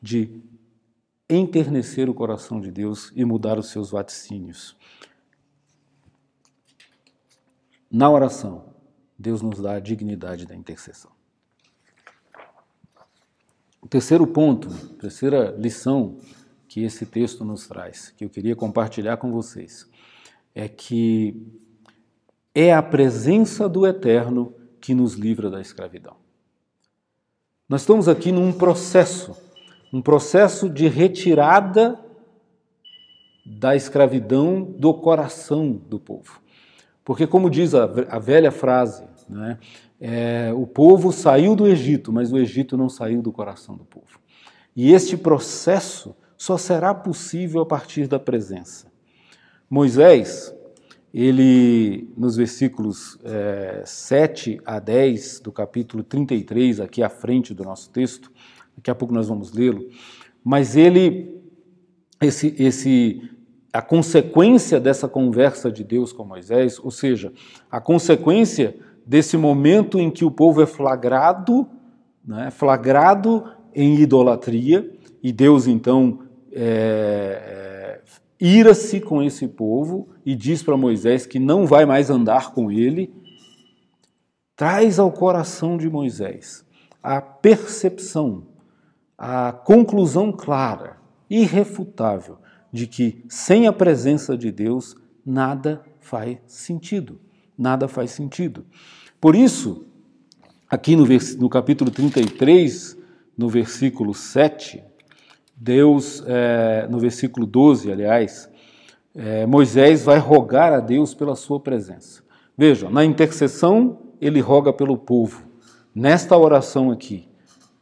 de 0.00 0.40
enternecer 1.28 2.08
o 2.08 2.14
coração 2.14 2.60
de 2.60 2.70
Deus 2.70 3.12
e 3.16 3.24
mudar 3.24 3.58
os 3.58 3.70
seus 3.70 3.90
vaticínios. 3.90 4.80
Na 7.92 8.08
oração, 8.08 8.64
Deus 9.18 9.42
nos 9.42 9.60
dá 9.60 9.74
a 9.74 9.80
dignidade 9.80 10.46
da 10.46 10.56
intercessão. 10.56 11.10
O 13.82 13.86
terceiro 13.86 14.26
ponto, 14.26 14.70
terceira 14.96 15.54
lição 15.58 16.16
que 16.66 16.82
esse 16.84 17.04
texto 17.04 17.44
nos 17.44 17.68
traz, 17.68 18.08
que 18.16 18.24
eu 18.24 18.30
queria 18.30 18.56
compartilhar 18.56 19.18
com 19.18 19.30
vocês, 19.30 19.86
é 20.54 20.68
que 20.68 21.36
é 22.54 22.72
a 22.72 22.82
presença 22.82 23.68
do 23.68 23.86
Eterno 23.86 24.54
que 24.80 24.94
nos 24.94 25.12
livra 25.12 25.50
da 25.50 25.60
escravidão. 25.60 26.16
Nós 27.68 27.82
estamos 27.82 28.08
aqui 28.08 28.32
num 28.32 28.54
processo, 28.54 29.36
um 29.92 30.00
processo 30.00 30.66
de 30.70 30.88
retirada 30.88 32.02
da 33.44 33.76
escravidão 33.76 34.62
do 34.62 34.94
coração 34.94 35.72
do 35.72 36.00
povo. 36.00 36.40
Porque, 37.04 37.26
como 37.26 37.50
diz 37.50 37.74
a, 37.74 37.84
a 38.08 38.18
velha 38.18 38.50
frase, 38.50 39.04
né, 39.28 39.58
é, 40.00 40.52
o 40.54 40.66
povo 40.66 41.12
saiu 41.12 41.54
do 41.54 41.66
Egito, 41.66 42.12
mas 42.12 42.32
o 42.32 42.38
Egito 42.38 42.76
não 42.76 42.88
saiu 42.88 43.22
do 43.22 43.32
coração 43.32 43.76
do 43.76 43.84
povo. 43.84 44.20
E 44.74 44.92
este 44.92 45.16
processo 45.16 46.14
só 46.36 46.56
será 46.56 46.94
possível 46.94 47.60
a 47.62 47.66
partir 47.66 48.08
da 48.08 48.18
presença. 48.18 48.90
Moisés, 49.70 50.54
ele, 51.14 52.12
nos 52.16 52.36
versículos 52.36 53.18
é, 53.22 53.82
7 53.84 54.60
a 54.64 54.78
10 54.78 55.40
do 55.40 55.52
capítulo 55.52 56.02
33, 56.02 56.80
aqui 56.80 57.02
à 57.02 57.08
frente 57.08 57.54
do 57.54 57.62
nosso 57.64 57.90
texto, 57.90 58.32
daqui 58.76 58.90
a 58.90 58.94
pouco 58.94 59.14
nós 59.14 59.28
vamos 59.28 59.52
lê-lo, 59.52 59.88
mas 60.42 60.74
ele, 60.74 61.40
esse, 62.20 62.54
esse 62.58 63.22
a 63.72 63.80
consequência 63.80 64.78
dessa 64.78 65.08
conversa 65.08 65.72
de 65.72 65.82
Deus 65.82 66.12
com 66.12 66.24
Moisés, 66.24 66.78
ou 66.78 66.90
seja, 66.90 67.32
a 67.70 67.80
consequência 67.80 68.76
desse 69.06 69.36
momento 69.36 69.98
em 69.98 70.10
que 70.10 70.24
o 70.24 70.30
povo 70.30 70.60
é 70.60 70.66
flagrado, 70.66 71.66
né, 72.24 72.50
flagrado 72.50 73.44
em 73.74 73.98
idolatria, 73.98 74.92
e 75.22 75.32
Deus 75.32 75.66
então 75.66 76.20
é, 76.52 76.60
é, 76.60 78.00
ira-se 78.38 79.00
com 79.00 79.22
esse 79.22 79.48
povo 79.48 80.08
e 80.24 80.34
diz 80.34 80.62
para 80.62 80.76
Moisés 80.76 81.24
que 81.24 81.38
não 81.38 81.66
vai 81.66 81.86
mais 81.86 82.10
andar 82.10 82.52
com 82.52 82.70
ele, 82.70 83.12
traz 84.54 84.98
ao 84.98 85.10
coração 85.10 85.78
de 85.78 85.88
Moisés 85.88 86.64
a 87.02 87.20
percepção, 87.20 88.46
a 89.16 89.50
conclusão 89.50 90.30
clara, 90.30 90.98
irrefutável, 91.28 92.41
de 92.72 92.86
que 92.86 93.24
sem 93.28 93.66
a 93.66 93.72
presença 93.72 94.36
de 94.36 94.50
Deus 94.50 94.96
nada 95.24 95.82
faz 96.00 96.38
sentido. 96.46 97.20
Nada 97.56 97.86
faz 97.86 98.10
sentido. 98.12 98.64
Por 99.20 99.36
isso, 99.36 99.84
aqui 100.68 100.96
no, 100.96 101.04
no 101.38 101.48
capítulo 101.48 101.90
33, 101.90 102.96
no 103.36 103.48
versículo 103.48 104.14
7, 104.14 104.82
Deus, 105.54 106.24
é, 106.26 106.88
no 106.90 106.98
versículo 106.98 107.46
12, 107.46 107.92
aliás, 107.92 108.50
é, 109.14 109.46
Moisés 109.46 110.04
vai 110.04 110.18
rogar 110.18 110.72
a 110.72 110.80
Deus 110.80 111.14
pela 111.14 111.36
sua 111.36 111.60
presença. 111.60 112.22
Vejam, 112.56 112.90
na 112.90 113.04
intercessão, 113.04 113.98
ele 114.20 114.40
roga 114.40 114.72
pelo 114.72 114.96
povo. 114.96 115.46
Nesta 115.94 116.36
oração 116.36 116.90
aqui, 116.90 117.28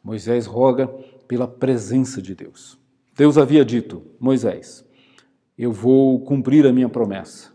Moisés 0.02 0.46
roga 0.46 0.88
pela 1.28 1.46
presença 1.46 2.20
de 2.20 2.34
Deus. 2.34 2.79
Deus 3.20 3.36
havia 3.36 3.62
dito: 3.66 4.02
Moisés, 4.18 4.82
eu 5.58 5.70
vou 5.70 6.20
cumprir 6.20 6.66
a 6.66 6.72
minha 6.72 6.88
promessa, 6.88 7.52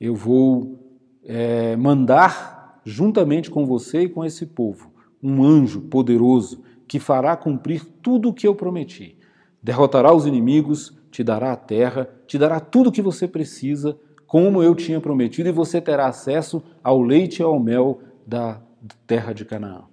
eu 0.00 0.12
vou 0.12 0.98
é, 1.24 1.76
mandar 1.76 2.80
juntamente 2.84 3.48
com 3.48 3.64
você 3.64 4.00
e 4.00 4.08
com 4.08 4.24
esse 4.24 4.44
povo 4.44 4.92
um 5.22 5.44
anjo 5.44 5.82
poderoso 5.82 6.64
que 6.88 6.98
fará 6.98 7.36
cumprir 7.36 7.84
tudo 8.02 8.30
o 8.30 8.34
que 8.34 8.44
eu 8.44 8.56
prometi. 8.56 9.16
Derrotará 9.62 10.12
os 10.12 10.26
inimigos, 10.26 10.92
te 11.12 11.22
dará 11.22 11.52
a 11.52 11.56
terra, 11.56 12.10
te 12.26 12.36
dará 12.36 12.58
tudo 12.58 12.88
o 12.88 12.92
que 12.92 13.00
você 13.00 13.28
precisa, 13.28 13.96
como 14.26 14.64
eu 14.64 14.74
tinha 14.74 15.00
prometido, 15.00 15.48
e 15.48 15.52
você 15.52 15.80
terá 15.80 16.08
acesso 16.08 16.60
ao 16.82 17.00
leite 17.00 17.38
e 17.38 17.44
ao 17.44 17.60
mel 17.60 18.00
da 18.26 18.60
terra 19.06 19.32
de 19.32 19.44
Canaã. 19.44 19.84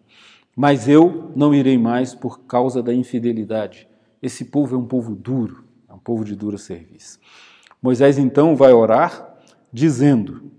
Mas 0.55 0.89
eu 0.89 1.31
não 1.35 1.53
irei 1.53 1.77
mais 1.77 2.15
por 2.15 2.39
causa 2.39 2.81
da 2.81 2.91
infidelidade. 2.91 3.90
Esse 4.21 4.45
povo 4.45 4.75
é 4.75 4.77
um 4.77 4.85
povo 4.85 5.15
duro, 5.15 5.63
é 5.89 5.93
um 5.93 5.99
povo 5.99 6.23
de 6.23 6.35
dura 6.35 6.57
serviço. 6.57 7.19
Moisés 7.81 8.17
então 8.17 8.55
vai 8.55 8.71
orar 8.71 9.37
dizendo: 9.73 10.51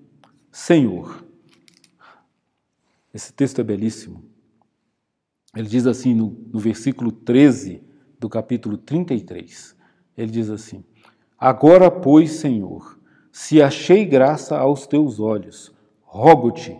Senhor, 0.50 1.24
esse 3.14 3.32
texto 3.32 3.60
é 3.60 3.64
belíssimo. 3.64 4.24
Ele 5.54 5.68
diz 5.68 5.86
assim 5.86 6.14
no, 6.14 6.30
no 6.52 6.58
versículo 6.58 7.12
13 7.12 7.82
do 8.18 8.28
capítulo 8.28 8.76
33. 8.76 9.76
Ele 10.16 10.30
diz 10.30 10.50
assim: 10.50 10.84
Agora, 11.38 11.90
pois, 11.90 12.32
Senhor, 12.32 12.98
se 13.30 13.62
achei 13.62 14.04
graça 14.04 14.56
aos 14.56 14.86
teus 14.86 15.20
olhos, 15.20 15.72
rogo-te. 16.02 16.78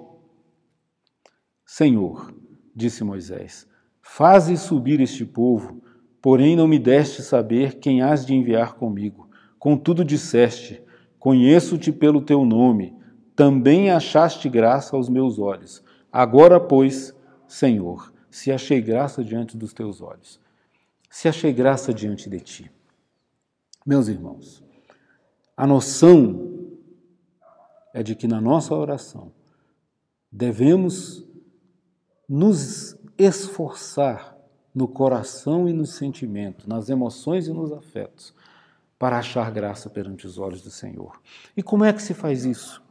Senhor, 1.64 2.35
disse 2.75 3.03
Moisés, 3.03 3.66
faze 4.01 4.57
subir 4.57 5.01
este 5.01 5.25
povo, 5.25 5.83
porém 6.23 6.55
não 6.55 6.69
me 6.69 6.79
deste 6.79 7.21
saber 7.21 7.81
quem 7.81 8.01
hás 8.01 8.25
de 8.25 8.33
enviar 8.33 8.75
comigo. 8.75 9.29
Contudo 9.59 10.05
disseste: 10.05 10.81
Conheço-te 11.19 11.91
pelo 11.91 12.23
teu 12.23 12.45
nome, 12.45 12.97
também 13.35 13.91
achaste 13.91 14.49
graça 14.49 14.97
aos 14.97 15.09
meus 15.09 15.39
olhos. 15.39 15.83
Agora, 16.11 16.61
pois, 16.61 17.15
Senhor, 17.49 18.13
se 18.31 18.53
achei 18.53 18.81
graça 18.81 19.25
diante 19.25 19.57
dos 19.57 19.73
teus 19.73 20.01
olhos, 20.01 20.41
se 21.11 21.29
achei 21.29 21.53
graça 21.53 21.93
diante 21.93 22.31
de 22.31 22.41
ti. 22.41 22.71
Meus 23.85 24.07
irmãos, 24.07 24.63
a 25.57 25.67
noção 25.67 26.51
é 27.93 28.03
de 28.03 28.15
que 28.15 28.29
na 28.29 28.41
nossa 28.41 28.75
oração 28.75 29.33
devemos 30.31 31.27
nos 32.29 32.97
esforçar 33.19 34.32
no 34.75 34.89
coração 34.89 35.69
e 35.69 35.73
no 35.73 35.85
sentimento, 35.85 36.69
nas 36.69 36.89
emoções 36.89 37.47
e 37.47 37.53
nos 37.53 37.73
afetos, 37.73 38.35
para 38.99 39.19
achar 39.19 39.51
graça 39.51 39.91
perante 39.91 40.27
os 40.27 40.39
olhos 40.39 40.63
do 40.63 40.71
Senhor. 40.71 41.21
E 41.57 41.63
como 41.63 41.85
é 41.85 41.93
que 41.93 42.03
se 42.03 42.15
faz 42.15 42.45
isso? 42.45 42.83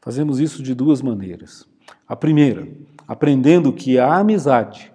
Fazemos 0.00 0.40
isso 0.40 0.62
de 0.62 0.74
duas 0.74 1.00
maneiras. 1.00 1.66
A 2.06 2.14
primeira, 2.14 2.68
aprendendo 3.06 3.72
que 3.72 3.98
a 3.98 4.16
amizade, 4.16 4.92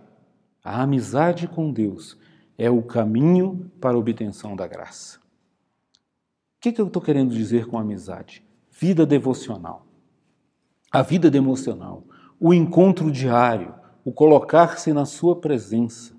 a 0.63 0.81
amizade 0.81 1.47
com 1.47 1.71
Deus, 1.71 2.17
é 2.57 2.69
o 2.69 2.83
caminho 2.83 3.71
para 3.79 3.95
a 3.95 3.99
obtenção 3.99 4.55
da 4.55 4.67
graça. 4.67 5.17
O 5.17 6.61
que, 6.61 6.71
que 6.71 6.79
eu 6.79 6.87
estou 6.87 7.01
querendo 7.01 7.33
dizer 7.33 7.65
com 7.65 7.79
amizade? 7.79 8.45
Vida 8.69 9.05
devocional. 9.05 9.85
A 10.91 11.01
vida 11.01 11.31
devocional, 11.31 12.03
o 12.39 12.53
encontro 12.53 13.11
diário, 13.11 13.73
o 14.03 14.11
colocar-se 14.11 14.91
na 14.93 15.05
sua 15.05 15.35
presença. 15.35 16.13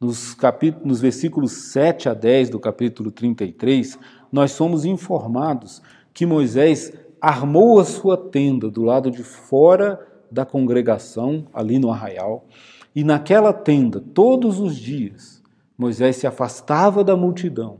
Nos, 0.00 0.36
nos 0.84 1.00
versículos 1.00 1.52
7 1.72 2.08
a 2.08 2.14
10 2.14 2.50
do 2.50 2.58
capítulo 2.58 3.10
33, 3.10 3.98
nós 4.32 4.52
somos 4.52 4.84
informados 4.84 5.80
que 6.12 6.26
Moisés 6.26 6.92
armou 7.20 7.78
a 7.78 7.84
sua 7.84 8.16
tenda 8.16 8.68
do 8.68 8.82
lado 8.82 9.10
de 9.10 9.22
fora 9.22 10.04
da 10.30 10.44
congregação, 10.44 11.46
ali 11.54 11.78
no 11.78 11.90
arraial, 11.90 12.46
e 12.94 13.04
naquela 13.04 13.52
tenda, 13.52 14.00
todos 14.00 14.58
os 14.58 14.76
dias, 14.76 15.42
Moisés 15.78 16.16
se 16.16 16.26
afastava 16.26 17.04
da 17.04 17.16
multidão 17.16 17.78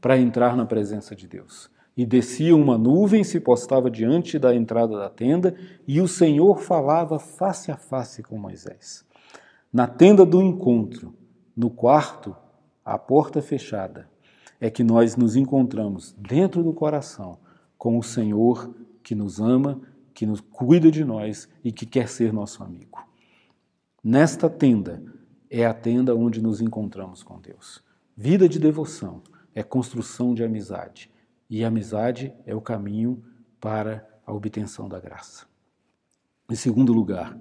para 0.00 0.18
entrar 0.18 0.56
na 0.56 0.66
presença 0.66 1.14
de 1.14 1.28
Deus. 1.28 1.70
E 2.00 2.06
descia 2.06 2.56
uma 2.56 2.78
nuvem, 2.78 3.22
se 3.22 3.38
postava 3.38 3.90
diante 3.90 4.38
da 4.38 4.54
entrada 4.54 4.96
da 4.96 5.10
tenda, 5.10 5.54
e 5.86 6.00
o 6.00 6.08
Senhor 6.08 6.58
falava 6.58 7.18
face 7.18 7.70
a 7.70 7.76
face 7.76 8.22
com 8.22 8.38
Moisés. 8.38 9.04
Na 9.70 9.86
tenda 9.86 10.24
do 10.24 10.40
encontro, 10.40 11.14
no 11.54 11.68
quarto, 11.68 12.34
a 12.82 12.96
porta 12.96 13.42
fechada, 13.42 14.08
é 14.58 14.70
que 14.70 14.82
nós 14.82 15.14
nos 15.14 15.36
encontramos 15.36 16.14
dentro 16.16 16.62
do 16.62 16.72
coração 16.72 17.36
com 17.76 17.98
o 17.98 18.02
Senhor 18.02 18.74
que 19.02 19.14
nos 19.14 19.38
ama 19.38 19.78
que 20.14 20.24
nos 20.24 20.40
cuida 20.40 20.90
de 20.90 21.04
nós 21.04 21.50
e 21.62 21.70
que 21.70 21.84
quer 21.84 22.08
ser 22.08 22.32
nosso 22.32 22.64
amigo. 22.64 23.06
Nesta 24.02 24.48
tenda 24.48 25.02
é 25.50 25.66
a 25.66 25.74
tenda 25.74 26.16
onde 26.16 26.40
nos 26.40 26.62
encontramos 26.62 27.22
com 27.22 27.38
Deus. 27.38 27.84
Vida 28.16 28.48
de 28.48 28.58
devoção 28.58 29.20
é 29.54 29.62
construção 29.62 30.32
de 30.32 30.42
amizade, 30.42 31.10
e 31.50 31.64
amizade 31.64 32.32
é 32.46 32.54
o 32.54 32.60
caminho 32.60 33.22
para 33.60 34.08
a 34.24 34.32
obtenção 34.32 34.88
da 34.88 35.00
graça. 35.00 35.44
Em 36.48 36.54
segundo 36.54 36.92
lugar, 36.92 37.36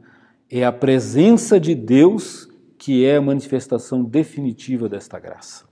é 0.49 0.65
a 0.65 0.71
presença 0.71 1.59
de 1.59 1.75
Deus 1.75 2.49
que 2.77 3.05
é 3.05 3.17
a 3.17 3.21
manifestação 3.21 4.03
definitiva 4.03 4.89
desta 4.89 5.19
graça. 5.19 5.65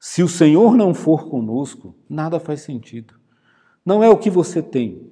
Se 0.00 0.22
o 0.22 0.28
Senhor 0.28 0.76
não 0.76 0.92
for 0.92 1.28
conosco, 1.28 1.94
nada 2.08 2.40
faz 2.40 2.62
sentido. 2.62 3.14
Não 3.84 4.02
é 4.02 4.08
o 4.08 4.18
que 4.18 4.30
você 4.30 4.62
tem, 4.62 5.10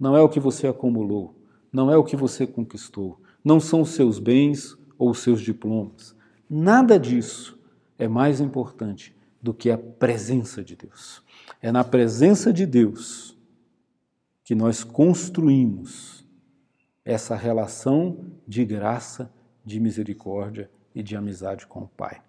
não 0.00 0.16
é 0.16 0.20
o 0.20 0.28
que 0.28 0.40
você 0.40 0.66
acumulou, 0.66 1.38
não 1.72 1.90
é 1.90 1.96
o 1.96 2.04
que 2.04 2.16
você 2.16 2.46
conquistou, 2.46 3.20
não 3.44 3.60
são 3.60 3.82
os 3.82 3.90
seus 3.90 4.18
bens 4.18 4.76
ou 4.98 5.10
os 5.10 5.20
seus 5.20 5.40
diplomas. 5.40 6.16
Nada 6.48 6.98
disso 6.98 7.58
é 7.98 8.08
mais 8.08 8.40
importante 8.40 9.14
do 9.42 9.54
que 9.54 9.70
a 9.70 9.78
presença 9.78 10.62
de 10.62 10.76
Deus. 10.76 11.22
É 11.60 11.70
na 11.70 11.84
presença 11.84 12.52
de 12.52 12.66
Deus 12.66 13.36
que 14.44 14.54
nós 14.54 14.84
construímos 14.84 16.24
essa 17.04 17.36
relação 17.36 18.18
de 18.46 18.64
graça, 18.64 19.30
de 19.64 19.78
misericórdia 19.80 20.70
e 20.94 21.02
de 21.02 21.16
amizade 21.16 21.66
com 21.66 21.80
o 21.80 21.88
Pai. 21.88 22.20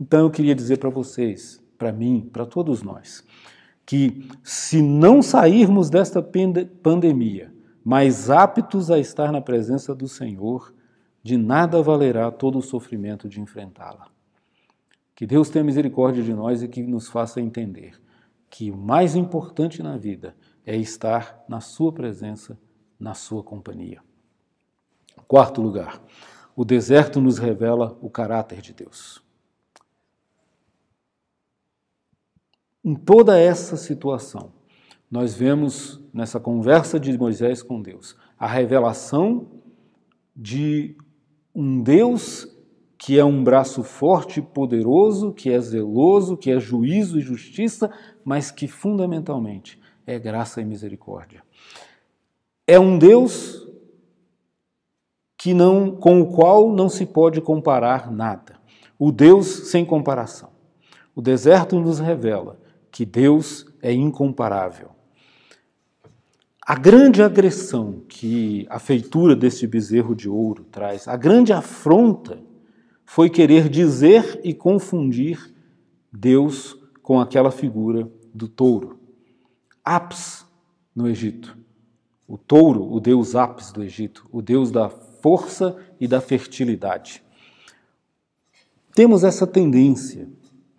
Então 0.00 0.20
eu 0.20 0.30
queria 0.30 0.54
dizer 0.54 0.78
para 0.78 0.90
vocês, 0.90 1.62
para 1.76 1.92
mim, 1.92 2.28
para 2.32 2.46
todos 2.46 2.82
nós, 2.82 3.24
que 3.86 4.28
se 4.42 4.80
não 4.80 5.22
sairmos 5.22 5.90
desta 5.90 6.22
pandemia 6.22 7.52
mais 7.84 8.30
aptos 8.30 8.90
a 8.90 8.98
estar 8.98 9.30
na 9.30 9.40
presença 9.40 9.94
do 9.94 10.08
Senhor, 10.08 10.72
de 11.22 11.36
nada 11.36 11.82
valerá 11.82 12.30
todo 12.30 12.58
o 12.58 12.62
sofrimento 12.62 13.28
de 13.28 13.40
enfrentá-la. 13.40 14.13
Que 15.14 15.26
Deus 15.26 15.48
tenha 15.48 15.64
misericórdia 15.64 16.22
de 16.22 16.34
nós 16.34 16.62
e 16.62 16.68
que 16.68 16.82
nos 16.82 17.08
faça 17.08 17.40
entender 17.40 18.00
que 18.50 18.70
o 18.70 18.76
mais 18.76 19.14
importante 19.14 19.82
na 19.82 19.96
vida 19.96 20.36
é 20.64 20.76
estar 20.76 21.44
na 21.48 21.60
Sua 21.60 21.92
presença, 21.92 22.58
na 22.98 23.14
Sua 23.14 23.42
companhia. 23.42 24.02
Quarto 25.26 25.60
lugar, 25.60 26.02
o 26.54 26.64
deserto 26.64 27.20
nos 27.20 27.38
revela 27.38 27.98
o 28.00 28.10
caráter 28.10 28.60
de 28.60 28.72
Deus. 28.72 29.22
Em 32.84 32.94
toda 32.94 33.38
essa 33.38 33.76
situação, 33.76 34.52
nós 35.10 35.34
vemos 35.34 36.00
nessa 36.12 36.38
conversa 36.38 37.00
de 37.00 37.16
Moisés 37.16 37.62
com 37.62 37.80
Deus 37.80 38.16
a 38.38 38.46
revelação 38.46 39.48
de 40.34 40.96
um 41.54 41.82
Deus 41.82 42.53
que 43.04 43.18
é 43.18 43.24
um 43.24 43.44
braço 43.44 43.82
forte 43.82 44.40
e 44.40 44.42
poderoso, 44.42 45.30
que 45.30 45.50
é 45.50 45.60
zeloso, 45.60 46.38
que 46.38 46.50
é 46.50 46.58
juízo 46.58 47.18
e 47.18 47.20
justiça, 47.20 47.90
mas 48.24 48.50
que 48.50 48.66
fundamentalmente 48.66 49.78
é 50.06 50.18
graça 50.18 50.62
e 50.62 50.64
misericórdia. 50.64 51.42
É 52.66 52.80
um 52.80 52.98
Deus 52.98 53.68
que 55.36 55.52
não 55.52 55.90
com 55.90 56.22
o 56.22 56.32
qual 56.32 56.72
não 56.72 56.88
se 56.88 57.04
pode 57.04 57.42
comparar 57.42 58.10
nada. 58.10 58.56
O 58.98 59.12
Deus 59.12 59.68
sem 59.68 59.84
comparação. 59.84 60.48
O 61.14 61.20
deserto 61.20 61.78
nos 61.78 61.98
revela 61.98 62.58
que 62.90 63.04
Deus 63.04 63.66
é 63.82 63.92
incomparável. 63.92 64.92
A 66.66 66.74
grande 66.74 67.22
agressão 67.22 68.00
que 68.08 68.66
a 68.70 68.78
feitura 68.78 69.36
deste 69.36 69.66
bezerro 69.66 70.14
de 70.14 70.26
ouro 70.26 70.64
traz, 70.64 71.06
a 71.06 71.18
grande 71.18 71.52
afronta, 71.52 72.38
foi 73.04 73.28
querer 73.30 73.68
dizer 73.68 74.40
e 74.42 74.52
confundir 74.54 75.54
Deus 76.12 76.76
com 77.02 77.20
aquela 77.20 77.50
figura 77.50 78.10
do 78.32 78.48
touro. 78.48 78.98
Apis 79.84 80.46
no 80.94 81.08
Egito. 81.08 81.56
O 82.26 82.38
touro, 82.38 82.90
o 82.90 83.00
deus 83.00 83.34
Apis 83.34 83.70
do 83.70 83.82
Egito, 83.82 84.26
o 84.32 84.40
deus 84.40 84.70
da 84.70 84.88
força 84.88 85.76
e 86.00 86.08
da 86.08 86.20
fertilidade. 86.20 87.22
Temos 88.94 89.24
essa 89.24 89.46
tendência 89.46 90.28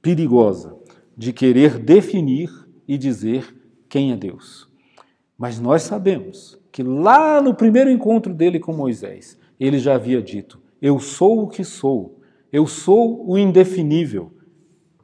perigosa 0.02 0.76
de 1.16 1.32
querer 1.32 1.78
definir 1.78 2.50
e 2.88 2.98
dizer 2.98 3.56
quem 3.88 4.12
é 4.12 4.16
Deus. 4.16 4.68
Mas 5.38 5.60
nós 5.60 5.84
sabemos 5.84 6.58
que 6.72 6.82
lá 6.82 7.42
no 7.42 7.54
primeiro 7.54 7.90
encontro 7.90 8.34
dele 8.34 8.60
com 8.60 8.74
Moisés, 8.74 9.38
ele 9.60 9.78
já 9.80 9.96
havia 9.96 10.22
dito: 10.22 10.62
Eu 10.82 11.00
sou 11.00 11.44
o 11.44 11.48
que 11.48 11.64
sou, 11.64 12.14
eu 12.56 12.65
sou 12.65 13.30
o 13.30 13.38
indefinível. 13.38 14.32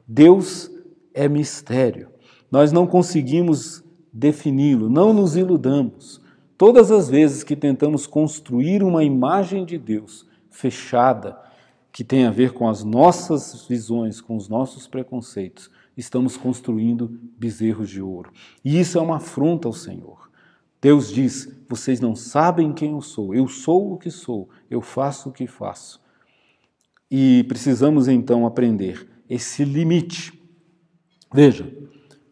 Deus 0.08 0.70
é 1.12 1.28
mistério. 1.28 2.08
Nós 2.50 2.72
não 2.72 2.86
conseguimos 2.86 3.84
defini-lo, 4.10 4.88
não 4.88 5.12
nos 5.12 5.36
iludamos. 5.36 6.18
Todas 6.56 6.90
as 6.90 7.10
vezes 7.10 7.44
que 7.44 7.54
tentamos 7.54 8.06
construir 8.06 8.82
uma 8.82 9.04
imagem 9.04 9.66
de 9.66 9.76
Deus 9.76 10.26
fechada, 10.50 11.38
que 11.92 12.02
tem 12.02 12.24
a 12.24 12.30
ver 12.30 12.54
com 12.54 12.70
as 12.70 12.82
nossas 12.82 13.66
visões, 13.68 14.18
com 14.18 14.34
os 14.34 14.48
nossos 14.48 14.86
preconceitos, 14.86 15.70
estamos 15.94 16.38
construindo 16.38 17.20
bezerros 17.38 17.90
de 17.90 18.00
ouro. 18.00 18.32
E 18.64 18.80
isso 18.80 18.96
é 18.96 19.02
uma 19.02 19.16
afronta 19.16 19.68
ao 19.68 19.74
Senhor. 19.74 20.30
Deus 20.80 21.12
diz: 21.12 21.54
Vocês 21.68 22.00
não 22.00 22.16
sabem 22.16 22.72
quem 22.72 22.92
eu 22.92 23.02
sou, 23.02 23.34
eu 23.34 23.46
sou 23.46 23.92
o 23.92 23.98
que 23.98 24.10
sou, 24.10 24.48
eu 24.70 24.80
faço 24.80 25.28
o 25.28 25.32
que 25.32 25.46
faço. 25.46 26.01
E 27.14 27.44
precisamos 27.44 28.08
então 28.08 28.46
aprender 28.46 29.06
esse 29.28 29.66
limite. 29.66 30.32
Veja, 31.30 31.70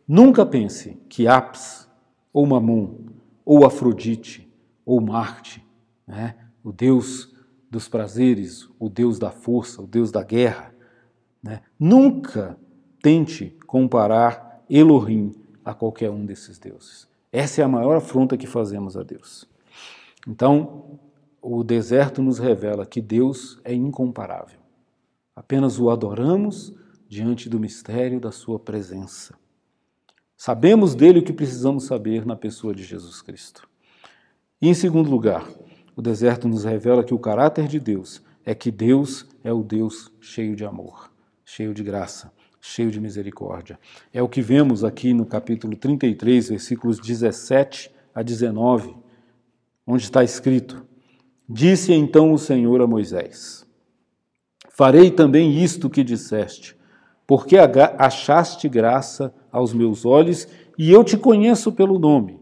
nunca 0.09 0.47
pense 0.47 0.97
que 1.07 1.29
Apis, 1.29 1.87
ou 2.33 2.47
Mamon, 2.47 2.95
ou 3.45 3.67
Afrodite, 3.67 4.51
ou 4.87 4.99
Marte, 4.99 5.63
né, 6.07 6.35
o 6.65 6.73
Deus 6.73 7.31
dos 7.71 7.89
prazeres, 7.89 8.71
o 8.79 8.89
Deus 8.89 9.19
da 9.19 9.31
força, 9.31 9.83
o 9.83 9.87
Deus 9.87 10.11
da 10.11 10.23
guerra, 10.23 10.75
né, 11.43 11.61
nunca 11.79 12.59
tente 13.03 13.55
comparar 13.67 14.65
Elohim 14.71 15.35
a 15.63 15.75
qualquer 15.75 16.11
um 16.11 16.25
desses 16.25 16.59
deuses. 16.59 17.07
Essa 17.31 17.61
é 17.61 17.65
a 17.65 17.69
maior 17.69 17.99
afronta 17.99 18.35
que 18.35 18.47
fazemos 18.47 18.97
a 18.97 19.03
Deus. 19.03 19.47
Então, 20.27 20.99
o 21.43 21.63
deserto 21.63 22.23
nos 22.23 22.39
revela 22.39 22.87
que 22.87 23.03
Deus 23.03 23.61
é 23.63 23.75
incomparável. 23.75 24.60
Apenas 25.35 25.79
o 25.79 25.91
adoramos 25.91 26.75
diante 27.09 27.49
do 27.49 27.59
mistério 27.59 28.21
da 28.21 28.31
Sua 28.31 28.59
presença. 28.59 29.35
Sabemos 30.37 30.95
dele 30.95 31.19
o 31.19 31.23
que 31.23 31.33
precisamos 31.33 31.85
saber 31.85 32.25
na 32.25 32.37
pessoa 32.37 32.75
de 32.75 32.83
Jesus 32.83 33.21
Cristo. 33.21 33.69
E, 34.61 34.69
em 34.69 34.75
segundo 34.75 35.11
lugar, 35.11 35.47
o 35.95 36.01
deserto 36.01 36.49
nos 36.49 36.65
revela 36.65 37.05
que 37.05 37.13
o 37.13 37.19
caráter 37.19 37.69
de 37.69 37.79
Deus 37.79 38.23
é 38.45 38.55
que 38.55 38.71
Deus 38.71 39.27
é 39.45 39.53
o 39.53 39.63
Deus 39.63 40.11
cheio 40.21 40.57
de 40.57 40.65
amor, 40.65 41.11
cheio 41.45 41.75
de 41.75 41.83
graça, 41.83 42.33
cheio 42.61 42.91
de 42.91 43.01
misericórdia. 43.01 43.79
É 44.13 44.23
o 44.23 44.29
que 44.29 44.41
vemos 44.41 44.85
aqui 44.85 45.13
no 45.13 45.27
capítulo 45.27 45.77
33, 45.77 46.51
versículos 46.51 46.99
17 46.99 47.91
a 48.15 48.23
19, 48.23 48.95
onde 49.87 50.05
está 50.05 50.23
escrito: 50.23 50.87
Disse 51.49 51.93
então 51.93 52.33
o 52.33 52.39
Senhor 52.39 52.81
a 52.81 52.87
Moisés: 52.87 53.67
Farei 54.81 55.11
também 55.11 55.63
isto 55.63 55.91
que 55.91 56.03
disseste, 56.03 56.75
porque 57.27 57.59
achaste 57.59 58.67
graça 58.67 59.31
aos 59.53 59.75
meus 59.75 60.07
olhos 60.07 60.49
e 60.79 60.91
eu 60.91 61.05
te 61.05 61.19
conheço 61.19 61.71
pelo 61.71 61.99
nome. 61.99 62.41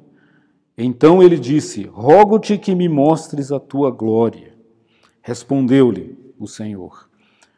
Então 0.79 1.20
ele 1.20 1.37
disse: 1.37 1.90
Rogo-te 1.92 2.57
que 2.57 2.77
me 2.77 2.88
mostres 2.88 3.51
a 3.51 3.59
tua 3.59 3.90
glória. 3.90 4.55
Respondeu-lhe 5.20 6.16
o 6.38 6.46
Senhor: 6.46 7.11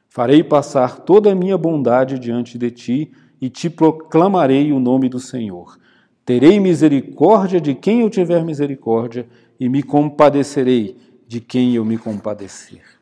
Farei 0.09 0.43
passar 0.43 1.01
toda 1.01 1.31
a 1.31 1.35
minha 1.35 1.59
bondade 1.59 2.19
diante 2.19 2.57
de 2.57 2.71
ti 2.71 3.13
e 3.39 3.51
te 3.51 3.69
proclamarei 3.69 4.73
o 4.73 4.81
nome 4.81 5.11
do 5.11 5.21
Senhor. 5.21 5.79
Terei 6.25 6.59
misericórdia 6.59 7.61
de 7.61 7.75
quem 7.75 8.01
eu 8.01 8.09
tiver 8.09 8.43
misericórdia 8.47 9.29
e 9.61 9.69
me 9.69 9.83
compadecerei 9.83 10.97
de 11.29 11.39
quem 11.39 11.75
eu 11.75 11.85
me 11.85 11.99
compadecer. 11.99 13.00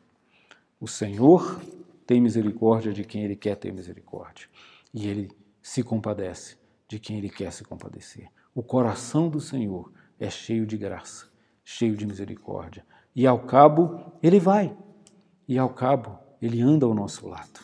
O 0.79 0.87
Senhor 0.87 1.61
tem 2.07 2.21
misericórdia 2.21 2.93
de 2.93 3.03
quem 3.03 3.23
ele 3.23 3.35
quer 3.35 3.55
ter 3.55 3.73
misericórdia 3.73 4.47
e 4.93 5.07
ele 5.07 5.29
se 5.61 5.83
compadece 5.83 6.57
de 6.87 6.97
quem 6.99 7.17
ele 7.17 7.29
quer 7.29 7.51
se 7.51 7.63
compadecer. 7.63 8.31
O 8.55 8.63
coração 8.63 9.29
do 9.29 9.41
Senhor 9.41 9.91
é 10.17 10.29
cheio 10.29 10.65
de 10.65 10.77
graça, 10.77 11.29
cheio 11.63 11.95
de 11.95 12.05
misericórdia. 12.05 12.85
E 13.15 13.27
ao 13.27 13.45
cabo, 13.45 14.13
ele 14.23 14.39
vai. 14.39 14.75
E 15.47 15.57
ao 15.57 15.69
cabo, 15.69 16.17
ele 16.41 16.61
anda 16.61 16.85
ao 16.85 16.93
nosso 16.93 17.27
lado. 17.27 17.59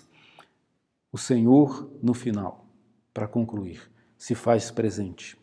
O 1.11 1.17
Senhor, 1.17 1.89
no 2.03 2.13
final, 2.13 2.67
para 3.13 3.27
concluir, 3.27 3.89
se 4.17 4.35
faz 4.35 4.69
presente. 4.69 5.37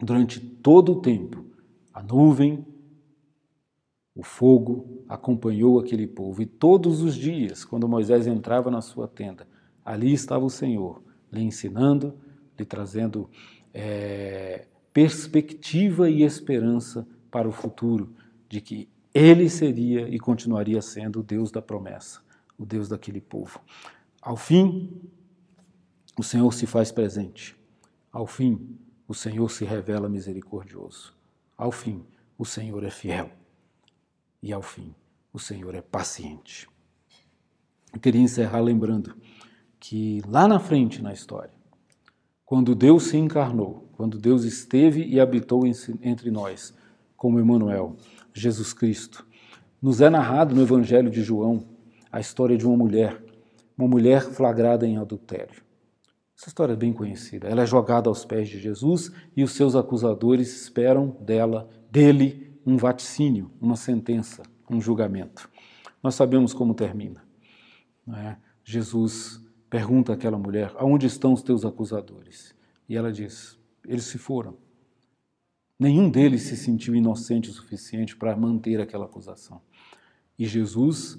Durante 0.00 0.40
todo 0.40 0.92
o 0.92 1.00
tempo, 1.02 1.44
a 1.92 2.02
nuvem, 2.02 2.66
o 4.14 4.22
fogo 4.22 4.99
acompanhou 5.12 5.78
aquele 5.78 6.06
povo, 6.06 6.40
e 6.40 6.46
todos 6.46 7.02
os 7.02 7.14
dias, 7.14 7.64
quando 7.64 7.88
Moisés 7.88 8.26
entrava 8.26 8.70
na 8.70 8.80
sua 8.80 9.06
tenda, 9.06 9.46
ali 9.84 10.12
estava 10.12 10.44
o 10.44 10.50
Senhor, 10.50 11.02
lhe 11.32 11.42
ensinando, 11.42 12.14
lhe 12.58 12.64
trazendo 12.64 13.28
é, 13.74 14.66
perspectiva 14.92 16.08
e 16.08 16.22
esperança 16.22 17.06
para 17.30 17.48
o 17.48 17.52
futuro, 17.52 18.14
de 18.48 18.60
que 18.60 18.88
ele 19.12 19.50
seria 19.50 20.08
e 20.08 20.18
continuaria 20.18 20.80
sendo 20.80 21.20
o 21.20 21.22
Deus 21.22 21.50
da 21.50 21.60
promessa 21.60 22.20
o 22.60 22.66
Deus 22.66 22.90
daquele 22.90 23.22
povo. 23.22 23.58
Ao 24.20 24.36
fim, 24.36 25.00
o 26.18 26.22
Senhor 26.22 26.52
se 26.52 26.66
faz 26.66 26.92
presente. 26.92 27.56
Ao 28.12 28.26
fim, 28.26 28.78
o 29.08 29.14
Senhor 29.14 29.50
se 29.50 29.64
revela 29.64 30.10
misericordioso. 30.10 31.14
Ao 31.56 31.72
fim, 31.72 32.04
o 32.36 32.44
Senhor 32.44 32.84
é 32.84 32.90
fiel. 32.90 33.30
E 34.42 34.52
ao 34.52 34.60
fim, 34.60 34.94
o 35.32 35.38
Senhor 35.38 35.74
é 35.74 35.80
paciente. 35.80 36.68
Eu 37.92 38.00
queria 38.00 38.20
encerrar 38.20 38.60
lembrando 38.60 39.16
que 39.78 40.22
lá 40.26 40.46
na 40.46 40.58
frente 40.58 41.02
na 41.02 41.12
história, 41.12 41.52
quando 42.44 42.74
Deus 42.74 43.04
se 43.04 43.16
encarnou, 43.16 43.88
quando 43.92 44.18
Deus 44.18 44.44
esteve 44.44 45.04
e 45.04 45.20
habitou 45.20 45.62
entre 45.66 46.30
nós, 46.30 46.74
como 47.16 47.38
Emmanuel, 47.38 47.96
Jesus 48.32 48.72
Cristo, 48.72 49.26
nos 49.80 50.00
é 50.00 50.10
narrado 50.10 50.54
no 50.54 50.62
Evangelho 50.62 51.10
de 51.10 51.22
João 51.22 51.64
a 52.10 52.20
história 52.20 52.56
de 52.56 52.66
uma 52.66 52.76
mulher, 52.76 53.22
uma 53.76 53.88
mulher 53.88 54.22
flagrada 54.22 54.86
em 54.86 54.96
adultério. 54.96 55.62
Essa 56.36 56.48
história 56.48 56.72
é 56.72 56.76
bem 56.76 56.92
conhecida. 56.92 57.48
Ela 57.48 57.62
é 57.62 57.66
jogada 57.66 58.08
aos 58.08 58.24
pés 58.24 58.48
de 58.48 58.58
Jesus 58.58 59.12
e 59.36 59.44
os 59.44 59.52
seus 59.52 59.76
acusadores 59.76 60.62
esperam 60.62 61.16
dela, 61.20 61.68
dele, 61.90 62.58
um 62.64 62.78
vaticínio, 62.78 63.50
uma 63.60 63.76
sentença, 63.76 64.42
um 64.70 64.80
julgamento. 64.80 65.50
Nós 66.02 66.14
sabemos 66.14 66.54
como 66.54 66.74
termina. 66.74 67.24
É? 68.08 68.36
Jesus 68.64 69.44
pergunta 69.68 70.12
àquela 70.12 70.38
mulher: 70.38 70.72
Aonde 70.76 71.06
estão 71.06 71.32
os 71.32 71.42
teus 71.42 71.64
acusadores? 71.64 72.54
E 72.88 72.96
ela 72.96 73.12
diz: 73.12 73.58
Eles 73.86 74.04
se 74.04 74.18
foram. 74.18 74.56
Nenhum 75.78 76.10
deles 76.10 76.42
se 76.42 76.56
sentiu 76.56 76.94
inocente 76.94 77.50
o 77.50 77.52
suficiente 77.52 78.16
para 78.16 78.36
manter 78.36 78.80
aquela 78.80 79.06
acusação. 79.06 79.62
E 80.38 80.46
Jesus 80.46 81.18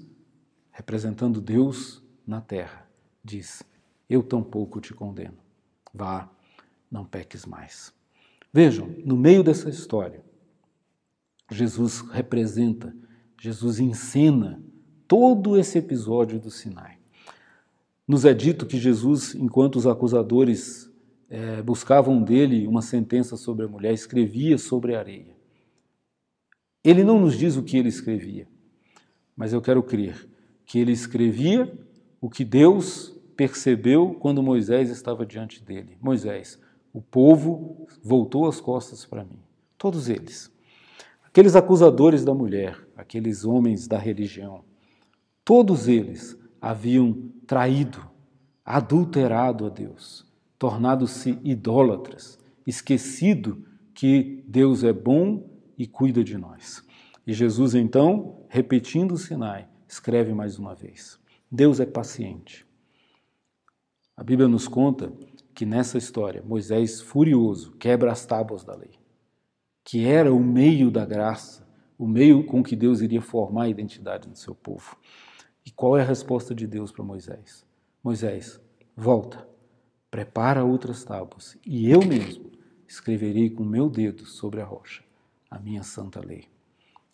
representando 0.72 1.40
Deus 1.40 2.02
na 2.26 2.40
terra, 2.40 2.88
diz: 3.22 3.62
Eu 4.08 4.22
tampouco 4.22 4.80
te 4.80 4.92
condeno. 4.92 5.38
Vá, 5.94 6.28
não 6.90 7.04
peques 7.04 7.44
mais. 7.44 7.92
Vejam, 8.52 8.88
no 9.04 9.16
meio 9.16 9.44
dessa 9.44 9.68
história, 9.68 10.24
Jesus 11.50 12.00
representa, 12.00 12.94
Jesus 13.42 13.80
encena 13.80 14.62
todo 15.08 15.58
esse 15.58 15.76
episódio 15.76 16.38
do 16.38 16.48
Sinai. 16.48 16.98
Nos 18.06 18.24
é 18.24 18.32
dito 18.32 18.64
que 18.64 18.78
Jesus, 18.78 19.34
enquanto 19.34 19.74
os 19.74 19.84
acusadores 19.84 20.88
é, 21.28 21.60
buscavam 21.60 22.22
dele 22.22 22.68
uma 22.68 22.82
sentença 22.82 23.36
sobre 23.36 23.64
a 23.64 23.68
mulher, 23.68 23.92
escrevia 23.92 24.56
sobre 24.56 24.94
a 24.94 25.00
areia. 25.00 25.36
Ele 26.84 27.02
não 27.02 27.18
nos 27.18 27.36
diz 27.36 27.56
o 27.56 27.64
que 27.64 27.76
ele 27.76 27.88
escrevia, 27.88 28.46
mas 29.36 29.52
eu 29.52 29.60
quero 29.60 29.82
crer 29.82 30.24
que 30.64 30.78
ele 30.78 30.92
escrevia 30.92 31.76
o 32.20 32.30
que 32.30 32.44
Deus 32.44 33.12
percebeu 33.36 34.14
quando 34.20 34.40
Moisés 34.40 34.88
estava 34.88 35.26
diante 35.26 35.60
dele. 35.64 35.98
Moisés, 36.00 36.60
o 36.92 37.02
povo 37.02 37.88
voltou 38.04 38.46
as 38.46 38.60
costas 38.60 39.04
para 39.04 39.24
mim. 39.24 39.40
Todos 39.76 40.08
eles. 40.08 40.48
Aqueles 41.24 41.56
acusadores 41.56 42.24
da 42.24 42.32
mulher, 42.32 42.81
aqueles 42.96 43.44
homens 43.44 43.86
da 43.86 43.98
religião, 43.98 44.64
todos 45.44 45.88
eles 45.88 46.38
haviam 46.60 47.30
traído, 47.46 48.10
adulterado 48.64 49.66
a 49.66 49.68
Deus, 49.68 50.24
tornado-se 50.58 51.38
idólatras, 51.42 52.38
esquecido 52.66 53.66
que 53.94 54.44
Deus 54.46 54.84
é 54.84 54.92
bom 54.92 55.50
e 55.76 55.86
cuida 55.86 56.22
de 56.22 56.38
nós. 56.38 56.84
E 57.26 57.32
Jesus, 57.32 57.74
então, 57.74 58.44
repetindo 58.48 59.12
o 59.12 59.18
Sinai, 59.18 59.68
escreve 59.88 60.32
mais 60.32 60.58
uma 60.58 60.74
vez: 60.74 61.18
Deus 61.50 61.80
é 61.80 61.86
paciente. 61.86 62.66
A 64.16 64.22
Bíblia 64.22 64.48
nos 64.48 64.68
conta 64.68 65.12
que 65.54 65.66
nessa 65.66 65.98
história, 65.98 66.42
Moisés, 66.42 67.00
furioso, 67.00 67.72
quebra 67.72 68.12
as 68.12 68.24
tábuas 68.24 68.64
da 68.64 68.74
lei, 68.74 68.92
que 69.84 70.06
era 70.06 70.32
o 70.32 70.40
meio 70.40 70.90
da 70.90 71.04
graça, 71.04 71.61
o 72.02 72.08
meio 72.08 72.44
com 72.44 72.64
que 72.64 72.74
Deus 72.74 73.00
iria 73.00 73.22
formar 73.22 73.62
a 73.62 73.68
identidade 73.68 74.28
do 74.28 74.36
seu 74.36 74.56
povo. 74.56 74.96
E 75.64 75.70
qual 75.70 75.96
é 75.96 76.02
a 76.02 76.04
resposta 76.04 76.52
de 76.52 76.66
Deus 76.66 76.90
para 76.90 77.04
Moisés? 77.04 77.64
Moisés, 78.02 78.60
volta, 78.96 79.48
prepara 80.10 80.64
outras 80.64 81.04
tábuas, 81.04 81.56
e 81.64 81.88
eu 81.88 82.04
mesmo 82.04 82.50
escreverei 82.88 83.50
com 83.50 83.62
meu 83.62 83.88
dedo 83.88 84.26
sobre 84.26 84.60
a 84.60 84.64
rocha 84.64 85.04
a 85.48 85.60
minha 85.60 85.84
santa 85.84 86.18
lei. 86.18 86.48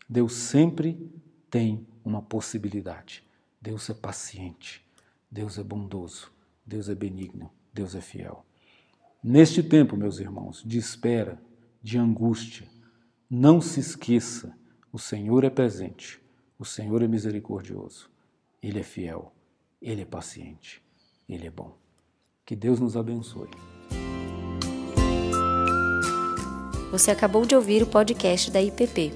Deus 0.09 0.32
sempre 0.32 1.12
tem 1.51 1.86
uma 2.03 2.22
possibilidade. 2.22 3.22
Deus 3.61 3.91
é 3.91 3.95
paciente, 3.95 4.82
Deus 5.30 5.59
é 5.59 5.62
bondoso, 5.62 6.32
Deus 6.64 6.89
é 6.89 6.95
benigno, 6.95 7.51
Deus 7.74 7.95
é 7.95 8.01
fiel. 8.01 8.43
Neste 9.22 9.62
tempo, 9.62 9.99
meus 9.99 10.18
irmãos, 10.18 10.62
de 10.64 10.78
espera, 10.78 11.39
de 11.82 11.99
angústia, 11.99 12.66
não 13.28 13.61
se 13.61 13.80
esqueça: 13.80 14.57
o 14.93 14.99
Senhor 14.99 15.45
é 15.45 15.51
presente, 15.51 16.20
o 16.59 16.64
Senhor 16.64 17.03
é 17.03 17.09
misericordioso, 17.09 18.11
Ele 18.62 18.80
é 18.80 18.82
fiel, 18.82 19.32
Ele 19.80 20.03
é 20.03 20.05
paciente, 20.05 20.82
Ele 21.28 21.47
é 21.47 21.51
bom. 21.51 21.76
Que 22.45 22.57
Deus 22.57 22.80
nos 22.80 22.97
abençoe. 22.97 23.49
Você 26.91 27.11
acabou 27.11 27.45
de 27.45 27.55
ouvir 27.55 27.82
o 27.82 27.86
podcast 27.86 28.51
da 28.51 28.62
IPP. 28.62 29.12